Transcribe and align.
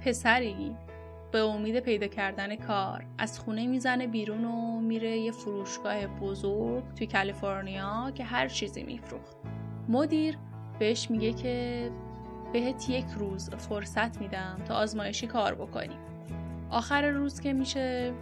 پسری 0.00 0.76
به 1.32 1.38
امید 1.38 1.80
پیدا 1.80 2.06
کردن 2.06 2.56
کار 2.56 3.04
از 3.18 3.38
خونه 3.38 3.66
می‌زنه 3.66 4.06
بیرون 4.06 4.44
و 4.44 4.80
میره 4.80 5.18
یه 5.18 5.32
فروشگاه 5.32 6.06
بزرگ 6.06 6.94
توی 6.94 7.06
کالیفرنیا 7.06 8.12
که 8.14 8.24
هر 8.24 8.48
چیزی 8.48 8.82
میفروخت. 8.82 9.36
مدیر 9.88 10.38
بهش 10.78 11.10
میگه 11.10 11.32
که 11.32 11.90
بهت 12.52 12.90
یک 12.90 13.04
روز 13.18 13.50
فرصت 13.50 14.20
میدم 14.20 14.62
تا 14.68 14.74
آزمایشی 14.74 15.26
کار 15.26 15.54
بکنی. 15.54 15.96
آخر 16.70 17.10
روز 17.10 17.40
که 17.40 17.52
میشه 17.52 18.12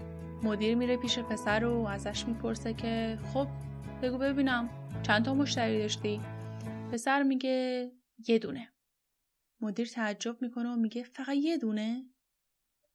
مدیر 0.42 0.74
میره 0.74 0.96
پیش 0.96 1.18
پسر 1.18 1.64
و 1.64 1.86
ازش 1.86 2.26
می‌پرسه 2.26 2.74
که 2.74 3.18
خب 3.34 3.46
بگو 4.02 4.18
ببینم 4.18 4.68
چند 5.02 5.24
تا 5.24 5.34
مشتری 5.34 5.78
داشتی؟ 5.78 6.20
پسر 6.92 7.22
میگه 7.22 7.90
یه 8.28 8.38
دونه. 8.38 8.68
مدیر 9.60 9.86
تعجب 9.86 10.42
می‌کنه 10.42 10.68
و 10.68 10.76
میگه 10.76 11.02
فقط 11.02 11.36
یه 11.36 11.58
دونه. 11.58 12.10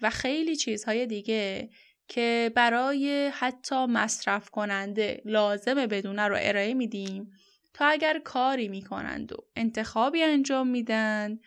و 0.02 0.10
خیلی 0.10 0.56
چیزهای 0.56 1.06
دیگه 1.06 1.70
که 2.08 2.52
برای 2.54 3.32
حتی 3.34 3.86
مصرف 3.86 4.50
کننده 4.50 5.22
لازمه 5.24 5.86
بدونه 5.86 6.28
رو 6.28 6.36
ارائه 6.40 6.74
میدیم 6.74 7.32
تا 7.74 7.86
اگر 7.86 8.18
کاری 8.18 8.68
می‌کنند 8.68 9.32
و 9.32 9.36
انتخابی 9.56 10.22
انجام 10.22 10.68
میدن 10.68 11.38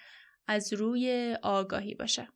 از 0.47 0.73
روی 0.73 1.37
آگاهی 1.41 1.95
باشه. 1.95 2.27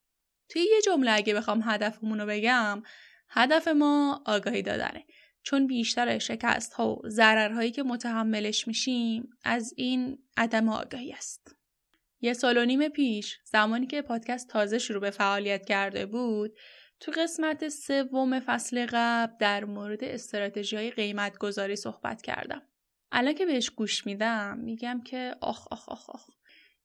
توی 0.50 0.62
یه 0.62 0.82
جمله 0.86 1.12
اگه 1.12 1.34
بخوام 1.34 1.62
هدفمون 1.66 2.20
رو 2.20 2.26
بگم 2.26 2.84
هدف 3.30 3.68
ما 3.68 4.24
آگاهی 4.26 4.62
دادنه 4.62 5.06
چون 5.44 5.68
بیشتر 5.68 6.18
شکست 6.18 6.74
ها 6.74 6.96
و 6.96 7.10
ضررهایی 7.10 7.72
که 7.72 7.84
متحملش 7.84 8.68
میشیم 8.68 9.30
از 9.44 9.74
این 9.78 10.18
عدم 10.38 10.70
آگاهی 10.70 11.14
است 11.14 11.56
یه 12.24 12.34
سال 12.34 12.58
و 12.58 12.66
نیم 12.66 12.90
پیش 12.90 13.40
زمانی 13.44 13.88
که 13.88 14.02
پادکست 14.02 14.50
تازه 14.50 14.80
شروع 14.80 15.02
به 15.02 15.10
فعالیت 15.10 15.66
کرده 15.66 16.06
بود 16.06 16.58
تو 17.00 17.12
قسمت 17.12 17.70
سوم 17.70 18.40
فصل 18.40 18.86
قبل 18.92 19.34
در 19.40 19.66
مورد 19.66 20.04
استراتژی 20.04 20.76
های 20.76 20.92
قیمت 20.92 21.38
گذاری 21.38 21.76
صحبت 21.76 22.22
کردم. 22.22 22.62
الان 23.12 23.34
که 23.34 23.46
بهش 23.46 23.70
گوش 23.70 24.06
میدم 24.06 24.58
میگم 24.58 25.02
که 25.06 25.36
آخ 25.42 25.68
آخ 25.72 25.90
آخ 25.90 26.10
آخ 26.10 26.30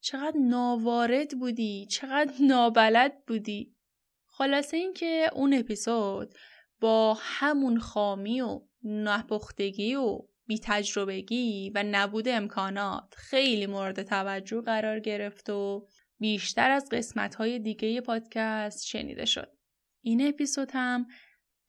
چقدر 0.00 0.36
ناوارد 0.36 1.38
بودی 1.38 1.86
چقدر 1.86 2.32
نابلد 2.40 3.24
بودی. 3.26 3.76
خلاصه 4.26 4.76
اینکه 4.76 5.30
اون 5.32 5.54
اپیزود 5.54 6.34
با 6.80 7.18
همون 7.20 7.78
خامی 7.78 8.40
و 8.40 8.60
نپختگی 8.84 9.94
و 9.94 10.18
بی 10.48 10.60
تجربگی 10.62 11.72
و 11.74 11.84
نبود 11.90 12.28
امکانات 12.28 13.14
خیلی 13.16 13.66
مورد 13.66 14.02
توجه 14.02 14.60
قرار 14.60 15.00
گرفت 15.00 15.50
و 15.50 15.86
بیشتر 16.18 16.70
از 16.70 16.88
قسمت 16.92 17.34
های 17.34 17.58
دیگه 17.58 18.00
پادکست 18.00 18.86
شنیده 18.86 19.24
شد. 19.24 19.52
این 20.04 20.28
اپیزود 20.28 20.70
هم 20.72 21.06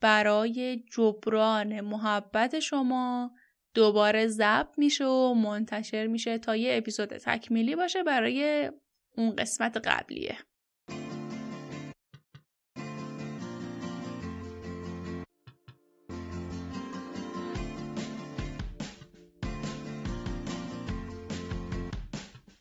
برای 0.00 0.84
جبران 0.92 1.80
محبت 1.80 2.60
شما 2.60 3.30
دوباره 3.74 4.26
ضبط 4.26 4.78
میشه 4.78 5.04
و 5.04 5.34
منتشر 5.34 6.06
میشه 6.06 6.38
تا 6.38 6.56
یه 6.56 6.76
اپیزود 6.76 7.08
تکمیلی 7.08 7.76
باشه 7.76 8.02
برای 8.02 8.70
اون 9.16 9.36
قسمت 9.36 9.76
قبلیه 9.76 10.38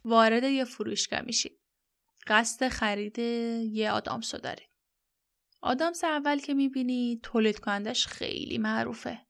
وارد 0.09 0.43
یه 0.43 0.65
فروشگاه 0.65 1.21
میشید. 1.21 1.59
قصد 2.27 2.67
خرید 2.67 3.19
یه 3.19 3.91
آدامسو 3.91 4.37
دارید. 4.37 4.69
آدامس 5.61 6.03
اول 6.03 6.39
که 6.39 6.53
می‌بینی 6.53 7.19
تولید 7.23 7.59
کنندش 7.59 8.07
خیلی 8.07 8.57
معروفه. 8.57 9.21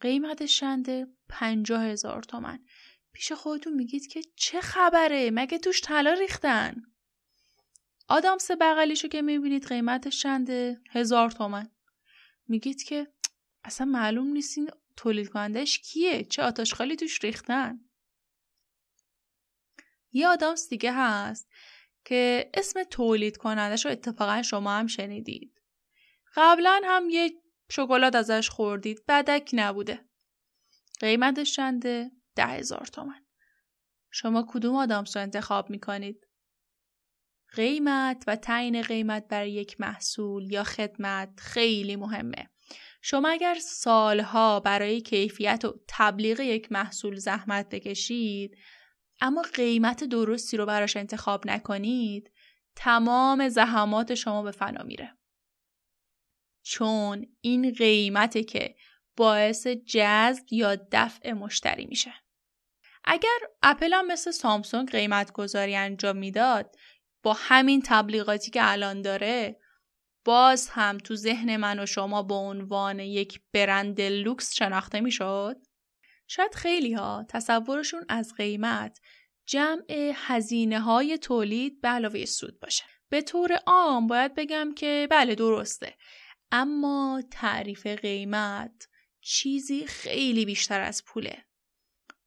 قیمتش 0.00 0.60
شنده 0.60 1.06
پنجاه 1.28 1.84
هزار 1.84 2.22
تومن. 2.22 2.58
پیش 3.12 3.32
خودتون 3.32 3.72
میگید 3.72 4.06
که 4.06 4.22
چه 4.36 4.60
خبره 4.60 5.30
مگه 5.30 5.58
توش 5.58 5.80
طلا 5.80 6.12
ریختن 6.12 6.82
آدامس 8.08 8.50
بغلیشو 8.60 9.08
که 9.08 9.22
می‌بینید 9.22 9.66
قیمتش 9.66 10.22
چنده 10.22 10.80
هزار 10.90 11.30
تومن 11.30 11.70
میگید 12.48 12.82
که 12.82 13.12
اصلا 13.64 13.86
معلوم 13.86 14.26
نیستین 14.26 14.70
تولید 14.96 15.28
کنندش 15.28 15.78
کیه 15.78 16.24
چه 16.24 16.42
آتش 16.42 16.74
خالی 16.74 16.96
توش 16.96 17.24
ریختن 17.24 17.80
یه 20.14 20.28
آدامس 20.28 20.68
دیگه 20.68 20.92
هست 20.94 21.48
که 22.04 22.50
اسم 22.54 22.82
تولید 22.82 23.36
کنندش 23.36 23.84
رو 23.84 23.90
اتفاقا 23.92 24.42
شما 24.42 24.72
هم 24.72 24.86
شنیدید. 24.86 25.62
قبلا 26.36 26.80
هم 26.84 27.10
یه 27.10 27.32
شکلات 27.70 28.14
ازش 28.14 28.48
خوردید 28.48 29.06
بدک 29.08 29.50
نبوده. 29.52 30.08
قیمتش 31.00 31.56
چنده؟ 31.56 32.10
ده 32.34 32.46
هزار 32.46 32.86
تومن 32.86 33.24
شما 34.10 34.46
کدوم 34.48 34.76
آدامس 34.76 35.16
رو 35.16 35.22
انتخاب 35.22 35.70
می‌کنید؟ 35.70 36.26
قیمت 37.54 38.24
و 38.26 38.36
تعیین 38.36 38.82
قیمت 38.82 39.28
برای 39.28 39.52
یک 39.52 39.80
محصول 39.80 40.52
یا 40.52 40.64
خدمت 40.64 41.40
خیلی 41.40 41.96
مهمه. 41.96 42.50
شما 43.02 43.28
اگر 43.28 43.54
سالها 43.54 44.60
برای 44.60 45.00
کیفیت 45.00 45.64
و 45.64 45.80
تبلیغ 45.88 46.40
یک 46.40 46.72
محصول 46.72 47.16
زحمت 47.16 47.68
بکشید 47.68 48.56
اما 49.20 49.42
قیمت 49.42 50.04
درستی 50.04 50.56
رو 50.56 50.66
براش 50.66 50.96
انتخاب 50.96 51.46
نکنید 51.46 52.30
تمام 52.76 53.48
زحمات 53.48 54.14
شما 54.14 54.42
به 54.42 54.50
فنا 54.50 54.84
میره. 54.84 55.18
چون 56.62 57.26
این 57.40 57.72
قیمته 57.72 58.44
که 58.44 58.76
باعث 59.16 59.66
جذب 59.66 60.44
یا 60.50 60.76
دفع 60.92 61.32
مشتری 61.32 61.86
میشه. 61.86 62.14
اگر 63.04 63.38
اپل 63.62 63.92
هم 63.92 64.06
مثل 64.06 64.30
سامسونگ 64.30 64.90
قیمت 64.90 65.32
گذاری 65.32 65.76
انجام 65.76 66.16
می‌داد 66.16 66.76
با 67.22 67.36
همین 67.38 67.82
تبلیغاتی 67.84 68.50
که 68.50 68.60
الان 68.62 69.02
داره 69.02 69.60
باز 70.24 70.68
هم 70.68 70.98
تو 70.98 71.16
ذهن 71.16 71.56
من 71.56 71.80
و 71.80 71.86
شما 71.86 72.22
به 72.22 72.34
عنوان 72.34 73.00
یک 73.00 73.40
برند 73.52 74.00
لوکس 74.00 74.54
شناخته 74.54 75.00
می‌شد؟ 75.00 75.56
شاید 76.26 76.54
خیلی 76.54 76.92
ها 76.92 77.26
تصورشون 77.28 78.04
از 78.08 78.34
قیمت 78.34 79.00
جمع 79.46 80.12
هزینه 80.14 80.80
های 80.80 81.18
تولید 81.18 81.80
به 81.80 81.88
علاوه 81.88 82.24
سود 82.24 82.60
باشه 82.60 82.84
به 83.08 83.22
طور 83.22 83.60
عام 83.66 84.06
باید 84.06 84.34
بگم 84.34 84.74
که 84.76 85.08
بله 85.10 85.34
درسته 85.34 85.94
اما 86.52 87.22
تعریف 87.30 87.86
قیمت 87.86 88.88
چیزی 89.20 89.86
خیلی 89.86 90.44
بیشتر 90.44 90.80
از 90.80 91.04
پوله. 91.04 91.44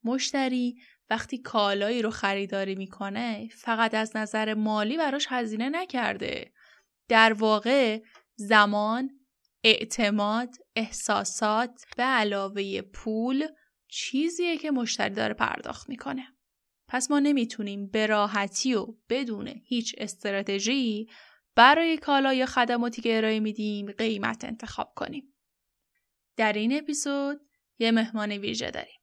مشتری 0.03 0.81
وقتی 1.09 1.37
کالایی 1.37 2.01
رو 2.01 2.09
خریداری 2.09 2.75
می‌کنه 2.75 3.49
فقط 3.57 3.93
از 3.93 4.17
نظر 4.17 4.53
مالی 4.53 4.97
براش 4.97 5.27
هزینه 5.29 5.69
نکرده. 5.69 6.51
در 7.07 7.33
واقع 7.33 8.01
زمان، 8.35 9.19
اعتماد، 9.63 10.49
احساسات 10.75 11.85
به 11.97 12.03
علاوه 12.03 12.81
پول 12.81 13.47
چیزیه 13.87 14.57
که 14.57 14.71
مشتری 14.71 15.13
داره 15.15 15.33
پرداخت 15.33 15.89
می‌کنه. 15.89 16.27
پس 16.87 17.11
ما 17.11 17.19
نمی‌تونیم 17.19 17.87
به 17.87 18.05
راحتی 18.05 18.73
و 18.73 18.87
بدون 19.09 19.47
هیچ 19.47 19.95
استراتژی 19.97 21.09
برای 21.55 21.97
کالا 21.97 22.33
یا 22.33 22.45
خدماتی 22.45 23.01
که 23.01 23.17
ارائه 23.17 23.39
میدیم 23.39 23.91
قیمت 23.91 24.43
انتخاب 24.43 24.93
کنیم. 24.95 25.33
در 26.37 26.53
این 26.53 26.77
اپیزود 26.77 27.41
یه 27.79 27.91
مهمان 27.91 28.31
ویژه 28.31 28.71
داریم. 28.71 28.99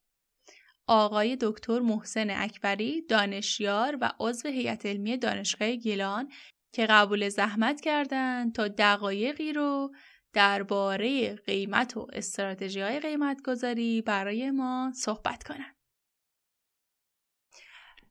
آقای 0.87 1.37
دکتر 1.41 1.79
محسن 1.79 2.29
اکبری 2.29 3.01
دانشیار 3.01 3.97
و 4.01 4.11
عضو 4.19 4.49
هیئت 4.49 4.85
علمی 4.85 5.17
دانشگاه 5.17 5.75
گیلان 5.75 6.31
که 6.73 6.85
قبول 6.85 7.29
زحمت 7.29 7.81
کردند 7.81 8.55
تا 8.55 8.67
دقایقی 8.67 9.53
رو 9.53 9.91
درباره 10.35 11.35
قیمت 11.35 11.97
و 11.97 12.07
استراتژی 12.13 12.81
های 12.81 12.99
قیمت 12.99 13.41
گذاری 13.45 14.01
برای 14.01 14.51
ما 14.51 14.91
صحبت 14.95 15.43
کنند. 15.43 15.75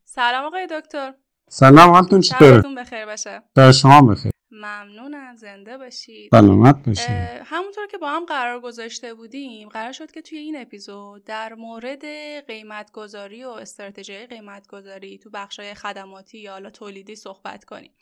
سلام 0.05 0.45
آقای 0.45 0.67
دکتر. 0.71 1.15
سلام 1.49 1.91
حالتون 1.91 2.21
چطوره؟ 2.21 2.63
بخیر 2.77 3.07
باشه. 3.07 3.43
در 3.55 3.73
شما 3.73 4.03
بخیر. 4.03 4.33
ممنونم 4.51 5.37
زنده 5.37 5.79
باشید 5.79 6.31
سلامت 6.31 6.87
باشید 6.87 7.11
همونطور 7.45 7.87
که 7.87 7.99
با 7.99 8.11
هم 8.11 8.25
قرار 8.25 8.61
گذاشته 8.61 9.15
بودیم 9.15 9.69
قرار 9.69 9.93
شد 9.93 10.11
که 10.11 10.23
توی 10.23 10.39
این 10.39 10.57
اپیزود 10.61 11.25
در 11.25 11.55
مورد 11.55 12.05
قیمت 12.47 12.93
گذاری 12.93 13.45
و 13.45 13.49
استراتژی 13.49 14.27
قیمت 14.27 14.67
گذاری 14.69 15.19
تو 15.19 15.31
بخشای 15.31 15.75
خدماتی 15.75 16.39
یا 16.39 16.53
حالا 16.53 16.71
تولیدی 16.71 17.17
صحبت 17.17 17.65
کنیم 17.65 17.93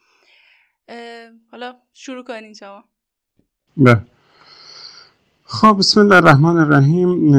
حالا 1.50 1.80
شروع 1.92 2.24
کنین 2.24 2.54
شما 2.54 2.84
به 3.76 4.00
خب 5.44 5.76
بسم 5.78 6.00
الله 6.00 6.16
الرحمن 6.16 6.56
الرحیم. 6.56 7.32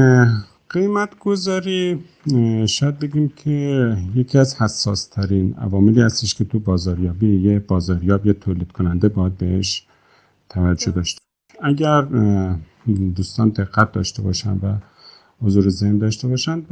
قیمت 0.70 1.20
گذاری 1.20 2.04
شاید 2.68 3.00
بگیم 3.00 3.30
که 3.36 3.98
یکی 4.16 4.38
از 4.38 4.62
حساس 4.62 5.08
ترین 5.08 5.54
عواملی 5.54 6.02
هستش 6.02 6.36
که 6.36 6.44
تو 6.44 6.60
بازاریابی 6.60 7.40
یه 7.42 7.60
بازاریاب 7.60 8.26
یه 8.26 8.34
تولید 8.34 8.72
کننده 8.72 9.10
باید 9.10 9.38
بهش 9.38 9.86
توجه 10.50 10.92
داشته 10.92 11.20
اگر 11.62 12.02
دوستان 13.16 13.50
دقت 13.50 13.92
داشته 13.92 14.22
باشن 14.22 14.52
و 14.52 14.76
حضور 15.42 15.70
ذهن 15.70 15.98
داشته 15.98 16.28
باشن 16.28 16.64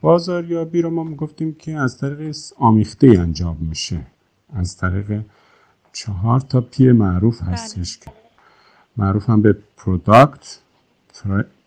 بازاریابی 0.00 0.82
رو 0.82 0.90
ما 0.90 1.04
می‌گفتیم 1.04 1.54
که 1.54 1.76
از 1.76 1.98
طریق 1.98 2.36
آمیخته 2.58 3.06
انجام 3.06 3.56
میشه. 3.60 4.06
از 4.52 4.76
طریق 4.76 5.22
چهار 5.92 6.40
تا 6.40 6.60
P 6.60 6.92
معروف 6.92 7.42
بله. 7.42 7.50
هستش 7.50 7.98
که 7.98 8.10
معروف 8.96 9.30
هم 9.30 9.42
به 9.42 9.56
product 9.76 10.58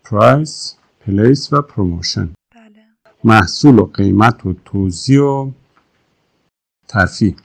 price 0.03 0.75
place 1.05 1.53
و 1.53 1.61
promotion 1.61 2.29
بله. 2.55 2.85
محصول 3.23 3.79
و 3.79 3.85
قیمت 3.85 4.45
و 4.45 4.55
توزیع 4.65 5.21
و 5.21 5.51
ترفیع 6.87 7.35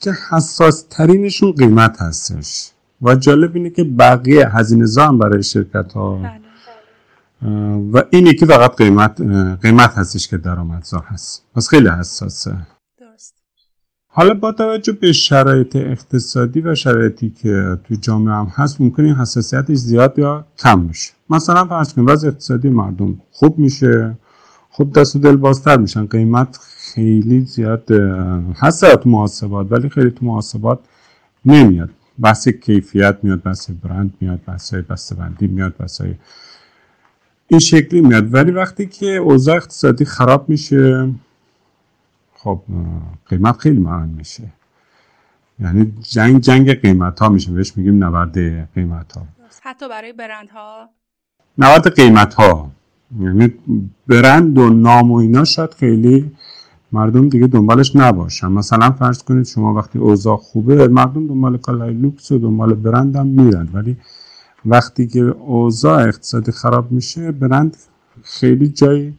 که 0.00 0.12
حساس 0.30 0.86
ترینشون 0.90 1.52
قیمت 1.52 2.02
هستش. 2.02 2.70
و 3.02 3.14
جالب 3.14 3.56
اینه 3.56 3.70
که 3.70 3.84
بقیه 3.84 4.56
هزینه 4.56 4.86
هم 4.98 5.18
برای 5.18 5.42
شرکت 5.42 5.92
ها 5.92 6.14
بله. 6.14 6.40
و 7.92 8.02
این 8.10 8.26
یکی 8.26 8.46
فقط 8.46 8.76
قیمت 8.76 9.20
قیمت 9.62 9.98
هستش 9.98 10.28
که 10.28 10.36
درآمدزا 10.36 10.98
هست. 10.98 11.44
پس 11.54 11.68
خیلی 11.68 11.88
حساسه. 11.88 12.56
حالا 14.18 14.34
با 14.34 14.52
توجه 14.52 14.92
به 14.92 15.12
شرایط 15.12 15.76
اقتصادی 15.76 16.60
و 16.60 16.74
شرایطی 16.74 17.30
که 17.30 17.78
توی 17.84 17.96
جامعه 17.96 18.34
هم 18.34 18.52
هست 18.54 18.80
ممکن 18.80 19.04
این 19.04 19.14
حساسیتش 19.14 19.76
زیاد 19.76 20.18
یا 20.18 20.44
کم 20.58 20.80
میشه 20.80 21.12
مثلا 21.30 21.64
فرض 21.64 21.94
کنید 21.94 22.10
وضع 22.10 22.28
اقتصادی 22.28 22.68
مردم 22.68 23.20
خوب 23.30 23.58
میشه 23.58 24.16
خوب 24.70 24.92
دست 24.92 25.16
و 25.16 25.18
دل 25.18 25.36
بازتر 25.36 25.76
میشن 25.76 26.06
قیمت 26.06 26.58
خیلی 26.94 27.40
زیاد 27.40 27.92
هست 28.56 28.96
تو 28.96 29.10
محاسبات 29.10 29.72
ولی 29.72 29.88
خیلی 29.88 30.10
تو 30.10 30.26
محاسبات 30.26 30.78
نمیاد. 31.44 31.90
بحث 32.18 32.48
کیفیت 32.48 33.18
میاد 33.22 33.42
بحث 33.42 33.70
برند 33.70 34.14
میاد 34.20 34.40
بحث 34.46 34.74
بسته‌بندی 34.74 35.46
میاد 35.46 35.76
بحث 35.76 36.02
این 37.48 37.60
شکلی 37.60 38.00
میاد. 38.00 38.34
ولی 38.34 38.50
وقتی 38.50 38.86
که 38.86 39.06
اوضاع 39.06 39.56
اقتصادی 39.56 40.04
خراب 40.04 40.48
میشه 40.48 41.08
خب 42.48 42.60
قیمت 43.26 43.56
خیلی 43.56 43.78
مهم 43.78 44.08
میشه. 44.08 44.42
یعنی 45.60 45.92
جنگ 46.02 46.40
جنگ 46.40 46.80
قیمت 46.80 47.20
ها 47.20 47.28
میشه. 47.28 47.52
بهش 47.52 47.72
میگیم 47.76 48.04
نبرد 48.04 48.38
قیمت 48.74 49.12
ها 49.12 49.22
حتی 49.62 49.88
برای 49.88 50.12
برند 50.12 50.48
ها 50.50 50.88
نبرد 51.58 51.94
قیمت 51.94 52.34
ها 52.34 52.70
یعنی 53.20 53.54
برند 54.06 54.58
و 54.58 54.70
نام 54.70 55.12
و 55.12 55.14
اینا 55.14 55.44
شاید 55.44 55.74
خیلی 55.74 56.30
مردم 56.92 57.28
دیگه 57.28 57.46
دنبالش 57.46 57.96
نباشن. 57.96 58.48
مثلا 58.48 58.90
فرض 58.90 59.22
کنید 59.22 59.46
شما 59.46 59.74
وقتی 59.74 59.98
اوضاع 59.98 60.36
خوبه 60.36 60.88
مردم 60.88 61.26
دنبال 61.26 61.56
کالای 61.56 61.94
لوکس 61.94 62.32
و 62.32 62.38
دنبال 62.38 62.74
برند 62.74 63.16
هم 63.16 63.26
میرن. 63.26 63.68
ولی 63.72 63.96
وقتی 64.66 65.06
که 65.06 65.20
اوضاع 65.20 66.08
اقتصادی 66.08 66.52
خراب 66.52 66.92
میشه 66.92 67.32
برند 67.32 67.76
خیلی 68.22 68.68
جایی 68.68 69.18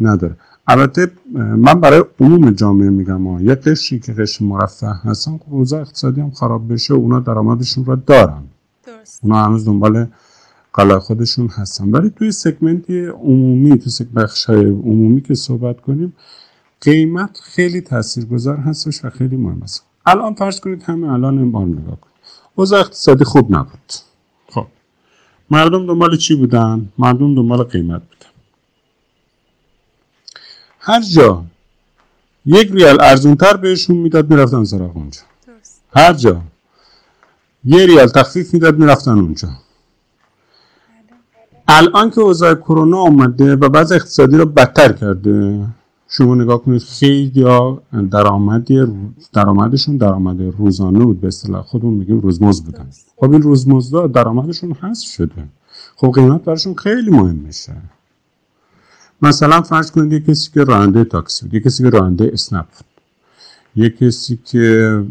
نداره. 0.00 0.36
البته 0.68 1.12
من 1.34 1.80
برای 1.80 2.04
عموم 2.20 2.50
جامعه 2.50 2.90
میگم 2.90 3.26
ها 3.26 3.40
یه 3.40 3.54
قشری 3.54 3.98
که 3.98 4.12
قشر 4.12 4.44
مرفه 4.44 4.86
هستن 4.86 5.38
خب 5.38 5.54
اوضاع 5.54 5.80
اقتصادی 5.80 6.20
هم 6.20 6.30
خراب 6.30 6.72
بشه 6.72 6.94
اونا 6.94 7.20
درآمدشون 7.20 7.84
رو 7.84 7.96
دارن. 7.96 8.42
درست. 8.86 9.20
اونا 9.22 9.44
هنوز 9.44 9.64
دنبال 9.64 10.06
کالای 10.72 10.98
خودشون 10.98 11.48
هستن. 11.48 11.90
ولی 11.90 12.10
توی 12.10 12.32
سگمنت 12.32 12.90
عمومی 12.90 13.78
تو 13.78 14.04
بخش 14.16 14.44
های 14.44 14.64
عمومی 14.64 15.20
که 15.20 15.34
صحبت 15.34 15.80
کنیم 15.80 16.12
قیمت 16.80 17.40
خیلی 17.42 17.80
تاثیرگذار 17.80 18.56
هستش 18.56 19.04
و 19.04 19.10
خیلی 19.10 19.36
مهم 19.36 19.62
است. 19.62 19.84
الان 20.06 20.34
فرض 20.34 20.60
کنید 20.60 20.82
همه 20.82 21.12
الان 21.12 21.38
این 21.38 21.52
بار 21.52 21.66
نگاه 21.66 22.00
کنید. 22.00 22.16
اوضاع 22.54 22.80
اقتصادی 22.80 23.24
خوب 23.24 23.54
نبود. 23.54 23.92
خب. 24.48 24.66
مردم 25.50 25.86
دنبال 25.86 26.16
چی 26.16 26.34
بودن؟ 26.34 26.88
مردم 26.98 27.34
دنبال 27.34 27.62
قیمت 27.62 28.02
بودن. 28.02 28.35
هر 30.88 31.02
جا 31.02 31.44
یک 32.44 32.72
ریال 32.72 33.00
ارزونتر 33.00 33.56
بهشون 33.56 33.96
می‌داد 33.96 34.30
می‌رفتن 34.30 34.64
سراغ 34.64 34.96
اونجا. 34.96 35.20
هر 35.96 36.12
جا 36.12 36.40
یه 37.64 37.86
ریال 37.86 38.08
تخفیف 38.08 38.54
می‌داد 38.54 38.78
می‌رفتن 38.78 39.18
اونجا. 39.18 39.48
الان 41.68 42.10
که 42.10 42.20
اوضاع 42.20 42.54
کرونا 42.54 42.98
آمده 42.98 43.56
و 43.56 43.68
بعض 43.68 43.92
اقتصادی 43.92 44.36
رو 44.36 44.46
بدتر 44.46 44.92
کرده 44.92 45.66
شما 46.08 46.34
نگاه 46.34 46.62
کنید 46.62 46.82
خیلی 46.82 47.42
ها 47.42 47.82
درآمدی 48.10 48.86
درآمدشون 49.32 49.96
درآمد 49.96 50.40
روزانه 50.58 51.04
بود 51.04 51.20
به 51.20 51.28
اصطلاح 51.28 51.62
خودمون 51.62 51.94
میگیم 51.94 52.20
روزمز 52.20 52.62
بودن. 52.62 52.90
خب 53.16 53.32
این 53.32 53.42
روزمزدا 53.42 54.06
درآمدشون 54.06 54.72
حذف 54.72 55.06
شده. 55.06 55.48
خب 55.96 56.12
قیمت 56.14 56.44
براشون 56.44 56.74
خیلی 56.74 57.10
مهم 57.10 57.36
میشه. 57.36 57.72
مثلا 59.22 59.62
فرض 59.62 59.90
کنید 59.90 60.12
یک 60.12 60.26
کسی 60.26 60.50
که 60.54 60.64
راننده 60.64 61.04
تاکسی 61.04 61.44
بود 61.44 61.54
یک 61.54 61.62
کسی 61.62 61.82
که 61.82 61.90
راننده 61.90 62.30
اسنپ 62.32 62.66
بود. 62.66 62.86
یک 63.76 63.98
کسی 63.98 64.38
که 64.44 65.04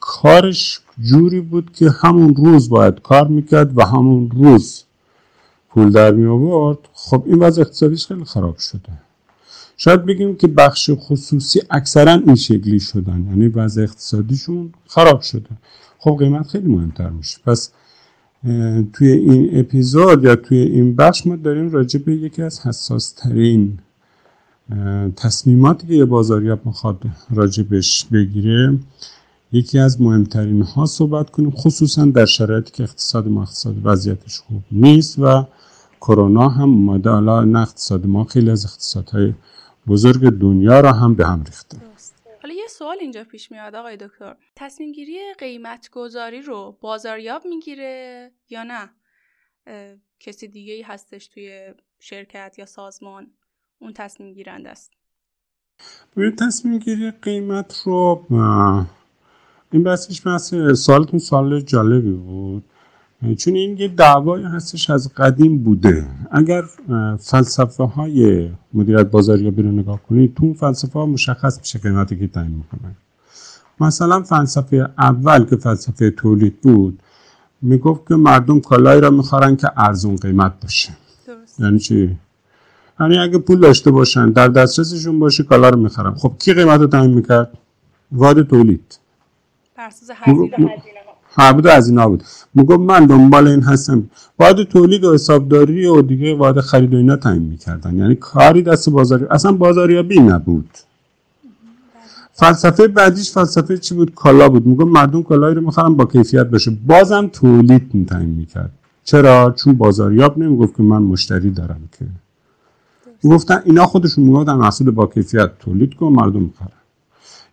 کارش 0.00 0.80
جوری 1.00 1.40
بود 1.40 1.72
که 1.72 1.90
همون 1.90 2.34
روز 2.34 2.68
باید 2.68 3.02
کار 3.02 3.28
می‌کرد 3.28 3.78
و 3.78 3.84
همون 3.84 4.30
روز 4.30 4.84
پول 5.68 5.90
در 5.90 6.10
می 6.10 6.26
آورد 6.26 6.78
خب 6.92 7.24
این 7.26 7.38
وضع 7.38 7.60
اقتصادیش 7.60 8.06
خیلی 8.06 8.24
خراب 8.24 8.58
شده. 8.58 8.92
شاید 9.76 10.04
بگیم 10.04 10.36
که 10.36 10.46
بخش 10.46 10.90
خصوصی 10.94 11.60
اکثرا 11.70 12.12
این 12.12 12.34
شکلی 12.34 12.80
شدن. 12.80 13.26
یعنی 13.28 13.48
وضع 13.48 13.82
اقتصادیشون 13.82 14.72
خراب 14.86 15.20
شده. 15.20 15.50
خب 15.98 16.16
قیمت 16.18 16.48
خیلی 16.48 16.68
مهمتر 16.68 17.10
میشه. 17.10 17.38
پس 17.46 17.70
توی 18.92 19.08
این 19.08 19.58
اپیزود 19.58 20.24
یا 20.24 20.36
توی 20.36 20.58
این 20.58 20.96
بخش 20.96 21.26
ما 21.26 21.36
داریم 21.36 21.70
راجع 21.70 22.00
به 22.00 22.14
یکی 22.14 22.42
از 22.42 22.66
حساس 22.66 23.12
ترین 23.12 23.78
تصمیماتی 25.16 25.86
که 25.86 25.94
یه 25.94 26.04
بازاریاب 26.04 26.66
می‌خواد 26.66 27.02
راجبش 27.30 28.04
بگیره 28.04 28.78
یکی 29.52 29.78
از 29.78 30.00
مهمترین 30.00 30.62
ها 30.62 30.86
صحبت 30.86 31.30
کنیم 31.30 31.50
خصوصا 31.50 32.04
در 32.04 32.26
شرایطی 32.26 32.72
که 32.72 32.82
اقتصاد 32.82 33.28
ما 33.28 33.42
اقتصاد 33.42 33.76
وضعیتش 33.84 34.40
خوب 34.40 34.62
نیست 34.72 35.18
و 35.18 35.46
کرونا 36.00 36.48
هم 36.48 36.70
اومده 36.70 37.10
حالا 37.10 37.44
نه 37.44 37.60
اقتصاد 37.60 38.06
ما 38.06 38.24
خیلی 38.24 38.50
از 38.50 38.64
اقتصادهای 38.64 39.34
بزرگ 39.86 40.30
دنیا 40.30 40.80
را 40.80 40.92
هم 40.92 41.14
به 41.14 41.26
هم 41.26 41.44
ریخته. 41.44 41.91
سوال 42.82 42.98
اینجا 43.00 43.24
پیش 43.24 43.52
میاد 43.52 43.74
آقای 43.74 43.96
دکتر. 43.96 44.36
تصمیم 44.56 44.92
گیری 44.92 45.18
قیمت 45.38 45.90
گذاری 45.90 46.42
رو 46.42 46.78
بازاریاب 46.80 47.46
می‌گیره 47.46 48.30
یا 48.48 48.62
نه؟ 48.62 48.90
کسی 50.20 50.48
دیگه 50.48 50.72
ای 50.74 50.82
هستش 50.82 51.26
توی 51.26 51.74
شرکت 52.00 52.54
یا 52.58 52.66
سازمان 52.66 53.30
اون 53.78 53.92
تصمیم 53.92 54.34
گیرنده 54.34 54.68
است. 54.70 54.92
ببین 56.16 56.36
تصمیم 56.36 56.78
گیری 56.78 57.10
قیمت 57.10 57.82
رو 57.84 58.26
این 59.72 59.82
بحثش 59.82 60.26
بحث 60.26 60.54
سالتون 60.74 61.18
سال 61.18 61.60
جالبی 61.60 62.12
بود. 62.12 62.64
چون 63.38 63.54
این 63.54 63.76
یه 63.78 63.88
دعوایی 63.88 64.44
هستش 64.44 64.90
از 64.90 65.14
قدیم 65.14 65.58
بوده. 65.58 66.06
اگر 66.30 66.62
فلسفه 67.18 67.84
های 67.84 68.50
مدیریت 68.74 69.06
بازاریابی 69.06 69.62
رو 69.62 69.72
نگاه 69.72 70.00
کنید 70.08 70.34
تو 70.34 70.54
فلسفه 70.54 70.98
ها 70.98 71.06
مشخص 71.06 71.58
میشه 71.58 71.78
قیمتی 71.78 72.18
که 72.18 72.28
تعیین 72.28 72.50
می‌کنن. 72.50 72.94
مثلا 73.80 74.22
فلسفه 74.22 74.88
اول 74.98 75.44
که 75.44 75.56
فلسفه 75.56 76.10
تولید 76.10 76.60
بود 76.60 76.98
می‌گفت 77.62 78.08
که 78.08 78.14
مردم 78.14 78.60
کالایی 78.60 79.00
را 79.00 79.10
می‌خورن 79.10 79.56
که 79.56 79.68
ارزون 79.76 80.16
قیمت 80.16 80.52
باشه. 80.62 80.90
درست. 81.26 81.60
یعنی 81.60 81.78
چی؟ 81.78 82.16
یعنی 83.00 83.18
اگه 83.18 83.38
پول 83.38 83.60
داشته 83.60 83.90
باشن 83.90 84.30
در 84.30 84.48
دسترسشون 84.48 85.18
باشه 85.18 85.42
کالا 85.42 85.68
رو 85.68 85.80
می‌خرن. 85.80 86.14
خب 86.14 86.32
کی 86.38 86.54
قیمت 86.54 86.80
رو 86.80 86.86
تعیین 86.86 87.14
می‌کرد؟ 87.14 87.58
واد 88.12 88.42
تولید. 88.48 88.98
حبود 91.34 91.66
از 91.66 91.88
اینا 91.88 92.08
بود. 92.08 92.22
میگم 92.54 92.80
من 92.80 93.06
دنبال 93.06 93.48
این 93.48 93.62
هستم. 93.62 94.10
باید 94.36 94.68
تولید 94.68 95.04
و 95.04 95.14
حسابداری 95.14 95.86
و 95.86 96.02
دیگه 96.02 96.34
باید 96.34 96.60
خرید 96.60 96.94
و 96.94 96.96
اینا 96.96 97.16
تعیین 97.16 97.42
می‌کردن. 97.42 97.96
یعنی 97.96 98.14
کاری 98.14 98.62
دست 98.62 98.90
بازاری 98.90 99.24
اصلا 99.30 99.52
بازاریابی 99.52 100.20
نبود. 100.20 100.68
فلسفه 102.32 102.88
بعدیش 102.88 103.30
فلسفه 103.30 103.78
چی 103.78 103.94
بود؟ 103.94 104.14
کالا 104.14 104.48
بود. 104.48 104.66
میگم 104.66 104.88
مردم 104.88 105.22
کالایی 105.22 105.54
رو 105.54 105.60
می‌خرن 105.60 105.94
با 105.94 106.04
کیفیت 106.04 106.46
باشه. 106.46 106.70
بازم 106.86 107.26
تولید 107.26 108.06
تعیین 108.08 108.30
می‌کرد. 108.30 108.70
چرا؟ 109.04 109.54
چون 109.56 109.72
بازاریاب 109.74 110.38
نمی‌گفت 110.38 110.76
که 110.76 110.82
من 110.82 111.02
مشتری 111.02 111.50
دارم 111.50 111.80
که. 111.98 112.06
گفتن 113.28 113.62
اینا 113.64 113.86
خودشون 113.86 114.24
می‌گفتن 114.24 114.54
محصول 114.54 114.90
با 114.90 115.06
کیفیت 115.06 115.50
تولید 115.58 115.94
کن 115.94 116.06
مردم 116.06 116.40
می‌خرن. 116.40 116.68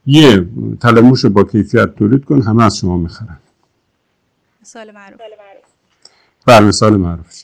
یه 0.06 0.46
تلموش 0.82 1.26
با 1.26 1.44
کیفیت 1.44 1.96
تولید 1.96 2.26
کن 2.26 2.42
همه 2.42 2.64
از 2.64 2.78
شما 2.78 2.98
می‌خرن. 2.98 3.38
مثال 4.70 4.92
معروف. 4.92 5.20
بله 6.48 6.68
مثال 6.68 6.98
معروف. 6.98 7.44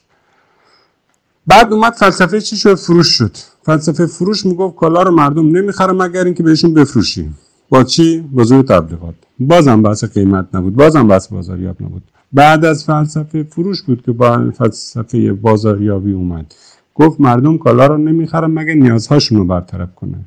بعد 1.48 1.74
اومد 1.74 1.94
فلسفه 1.94 2.42
چی 2.42 2.58
شد؟ 2.58 2.76
فروش 2.76 3.08
شد. 3.08 3.32
فلسفه 3.64 4.06
فروش 4.06 4.46
می‌گفت 4.46 4.76
کالا 4.76 5.02
رو 5.02 5.12
مردم 5.12 5.58
نمی‌خره 5.58 5.94
مگر 5.94 6.24
اینکه 6.24 6.44
بهشون 6.44 6.74
بفروشیم. 6.74 7.38
با 7.70 7.84
چی؟ 7.84 8.22
با 8.22 8.44
زور 8.44 8.64
تبلیغات. 8.64 9.16
بازم 9.40 9.82
بحث 9.82 10.04
قیمت 10.04 10.48
نبود. 10.54 10.76
بازم 10.76 11.08
بحث 11.08 11.28
بازاریاب 11.28 11.84
نبود. 11.84 12.04
بعد 12.34 12.66
از 12.66 12.86
فلسفه 12.86 13.44
فروش 13.44 13.82
بود 13.82 14.02
که 14.02 14.12
با 14.12 14.52
فلسفه 14.52 15.34
بازاریابی 15.34 16.14
اومد. 16.14 16.56
گفت 16.96 17.20
مردم 17.20 17.58
کالا 17.58 17.88
رو 17.88 17.98
نمی‌خرن 17.98 18.52
مگر 18.52 18.74
نیازهاشون 18.74 19.38
رو 19.38 19.46
برطرف 19.46 19.96
کنه 19.96 20.18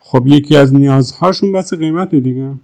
خب 0.00 0.26
یکی 0.26 0.56
از 0.56 0.74
نیازهاشون 0.74 1.52
بس 1.52 1.74
قیمت 1.74 2.14
دیگه. 2.14 2.54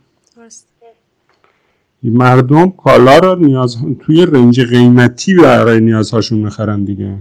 مردم 2.11 2.71
کالا 2.71 3.19
رو 3.19 3.35
نیاز 3.35 3.77
توی 4.01 4.27
رنج 4.27 4.61
قیمتی 4.61 5.35
برای 5.35 5.81
نیازهاشون 5.81 6.39
می‌خرن 6.39 6.85
دیگه. 6.85 7.19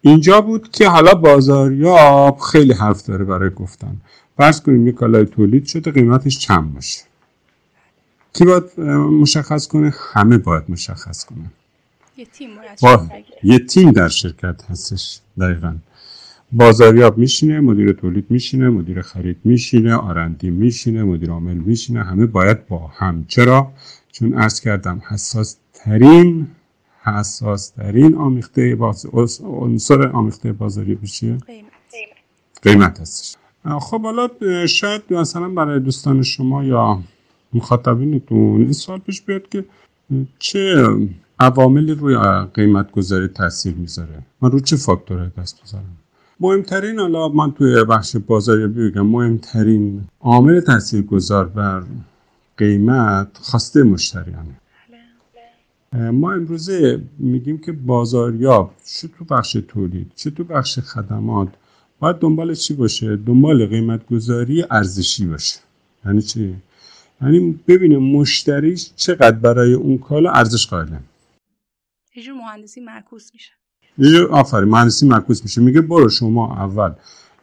اینجا 0.00 0.40
بود 0.40 0.70
که 0.70 0.88
حالا 0.88 1.14
بازاریاب 1.14 2.38
خیلی 2.38 2.72
حرف 2.72 3.06
داره 3.06 3.24
برای 3.24 3.50
گفتن. 3.50 3.96
فرض 4.36 4.60
کنیم 4.60 4.86
یه 4.86 4.92
کالای 4.92 5.24
تولید 5.24 5.66
شده 5.66 5.90
قیمتش 5.90 6.38
چند 6.38 6.74
باشه؟ 6.74 7.00
کی 8.32 8.44
باید 8.44 8.80
مشخص 9.20 9.66
کنه؟ 9.66 9.94
همه 10.12 10.38
باید 10.38 10.64
مشخص 10.68 11.24
کنه. 11.24 11.50
یه 12.16 12.24
تیم. 12.24 12.48
یه 13.42 13.58
تیم 13.58 13.90
در 13.90 14.08
شرکت 14.08 14.64
هستش 14.70 15.20
دقیقا. 15.40 15.74
بازاریاب 16.52 17.18
میشینه 17.18 17.60
مدیر 17.60 17.92
تولید 17.92 18.26
میشینه 18.30 18.68
مدیر 18.68 19.02
خرید 19.02 19.36
میشینه 19.44 19.94
آرندی 19.94 20.50
میشینه 20.50 21.04
مدیر 21.04 21.30
عامل 21.30 21.54
میشینه 21.54 22.04
همه 22.04 22.26
باید 22.26 22.66
با 22.66 22.90
هم. 22.94 23.24
چرا؟ 23.28 23.72
چون 24.12 24.34
ارز 24.34 24.60
کردم 24.60 25.02
حساس 25.08 25.56
ترین 25.74 26.46
حساس 27.02 27.68
ترین 27.68 28.14
آمیخته 28.14 28.74
باز... 28.74 29.06
عنصر 29.44 30.08
آمیخته 30.08 30.52
بازاری 30.52 30.94
بشه 30.94 31.36
قیمت. 31.36 31.70
قیمت 32.62 33.00
هستش. 33.00 33.36
خب 33.80 34.02
حالا 34.02 34.28
شاید 34.66 35.02
مثلا 35.10 35.48
برای 35.48 35.80
دوستان 35.80 36.22
شما 36.22 36.64
یا 36.64 37.02
مخاطبینتون 37.54 38.60
این 38.60 38.72
سوال 38.72 38.98
پیش 38.98 39.22
بیاد 39.22 39.48
که 39.48 39.64
چه 40.38 40.86
عواملی 41.38 41.94
روی 41.94 42.16
قیمت 42.54 42.90
گذاری 42.90 43.28
تاثیر 43.28 43.74
می‌ذاره؟ 43.74 44.22
من 44.42 44.50
رو 44.50 44.60
چه 44.60 44.76
فاکتورهای 44.76 45.28
دست 45.38 45.62
بذارم 45.62 45.96
مهمترین 46.40 46.98
حالا 46.98 47.28
من 47.28 47.52
توی 47.52 47.84
بخش 47.84 48.16
بازاری 48.16 48.66
بگم 48.66 49.06
مهمترین 49.06 50.04
عامل 50.20 50.60
تاثیر 50.60 51.02
گذار 51.02 51.48
بر 51.48 51.82
قیمت 52.56 53.38
خواسته 53.40 53.82
مشتریانه. 53.82 54.60
ما 55.92 56.32
امروزه 56.32 57.00
میگیم 57.18 57.58
که 57.58 57.72
بازاریاب 57.72 58.74
چه 58.84 59.08
تو 59.08 59.24
بخش 59.24 59.52
تولید 59.68 60.12
چه 60.16 60.30
تو 60.30 60.44
بخش 60.44 60.78
خدمات 60.78 61.48
باید 61.98 62.16
دنبال 62.16 62.54
چی 62.54 62.74
باشه؟ 62.74 63.16
دنبال 63.16 63.66
قیمت 63.66 64.06
گذاری 64.06 64.64
ارزشی 64.70 65.26
باشه. 65.26 65.60
یعنی 66.06 66.22
چی؟ 66.22 66.56
یعنی 67.22 67.60
ببینه 67.68 67.98
مشتریش 67.98 68.90
چقدر 68.96 69.36
برای 69.36 69.72
اون 69.72 69.98
کالا 69.98 70.30
ارزش 70.30 70.66
قائله. 70.66 71.00
یه 72.16 72.32
مهندسی 72.32 72.80
معکوس 72.80 73.30
میشه. 73.34 73.52
آفرین 74.30 74.68
مهندسی 74.68 75.08
معکوس 75.08 75.42
میشه. 75.42 75.60
میگه 75.60 75.80
برو 75.80 76.08
شما 76.08 76.54
اول 76.56 76.92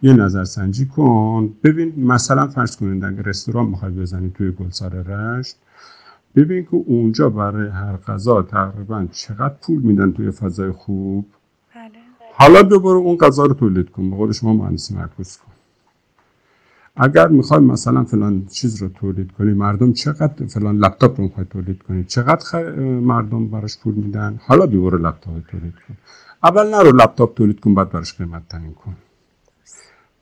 یه 0.02 0.14
نظر 0.14 0.44
سنجی 0.44 0.86
کن. 0.86 1.54
ببین 1.64 1.94
مثلا 1.98 2.48
فرض 2.48 2.78
کنید 2.78 3.04
اگه 3.06 3.22
رستوران 3.22 3.66
می‌خوای 3.66 3.92
بزنی 3.92 4.30
توی 4.30 4.52
گلسار 4.52 4.92
رشت 4.92 5.56
ببین 6.36 6.64
که 6.64 6.76
اونجا 6.86 7.30
برای 7.30 7.70
هر 7.70 7.98
غذا 7.98 8.42
تقریبا 8.42 9.08
چقدر 9.12 9.56
پول 9.62 9.82
میدن 9.82 10.12
توی 10.12 10.32
فضای 10.32 10.72
خوب؟ 10.72 11.26
بله. 11.76 11.90
حالا 12.34 12.62
دوباره 12.62 12.98
اون 12.98 13.18
غذا 13.18 13.46
رو 13.46 13.54
تولید 13.54 13.90
کن. 13.90 14.10
به 14.10 14.16
قول 14.16 14.32
شما 14.32 14.54
مهندسی 14.54 14.96
معکوس 14.96 15.38
کن. 15.38 15.53
اگر 16.96 17.28
می‌خوای 17.28 17.60
مثلا 17.60 18.04
فلان 18.04 18.46
چیز 18.46 18.82
رو 18.82 18.90
تولید 18.90 19.32
کنی 19.32 19.54
مردم 19.54 19.94
چقدر 19.94 20.46
فلان 20.46 20.78
لپتاپ 20.78 21.20
رو 21.20 21.24
می‌خوای 21.24 21.46
تولید 21.50 21.84
کنی؟ 21.84 22.04
چقدر 22.04 22.76
مردم 22.80 23.48
براش 23.48 23.78
پول 23.78 23.94
میدن؟ 23.94 24.40
حالا 24.46 24.66
بیور 24.66 25.00
لپتاپ 25.00 25.34
تولید 25.52 25.74
کن. 25.88 25.98
اول 26.44 26.70
نرو 26.70 26.92
لپتاپ 26.92 27.36
تولید 27.36 27.60
کن 27.60 27.74
بعد 27.74 27.92
براش 27.92 28.14
قیمت 28.18 28.48
تعیین 28.50 28.74
کن. 28.74 28.96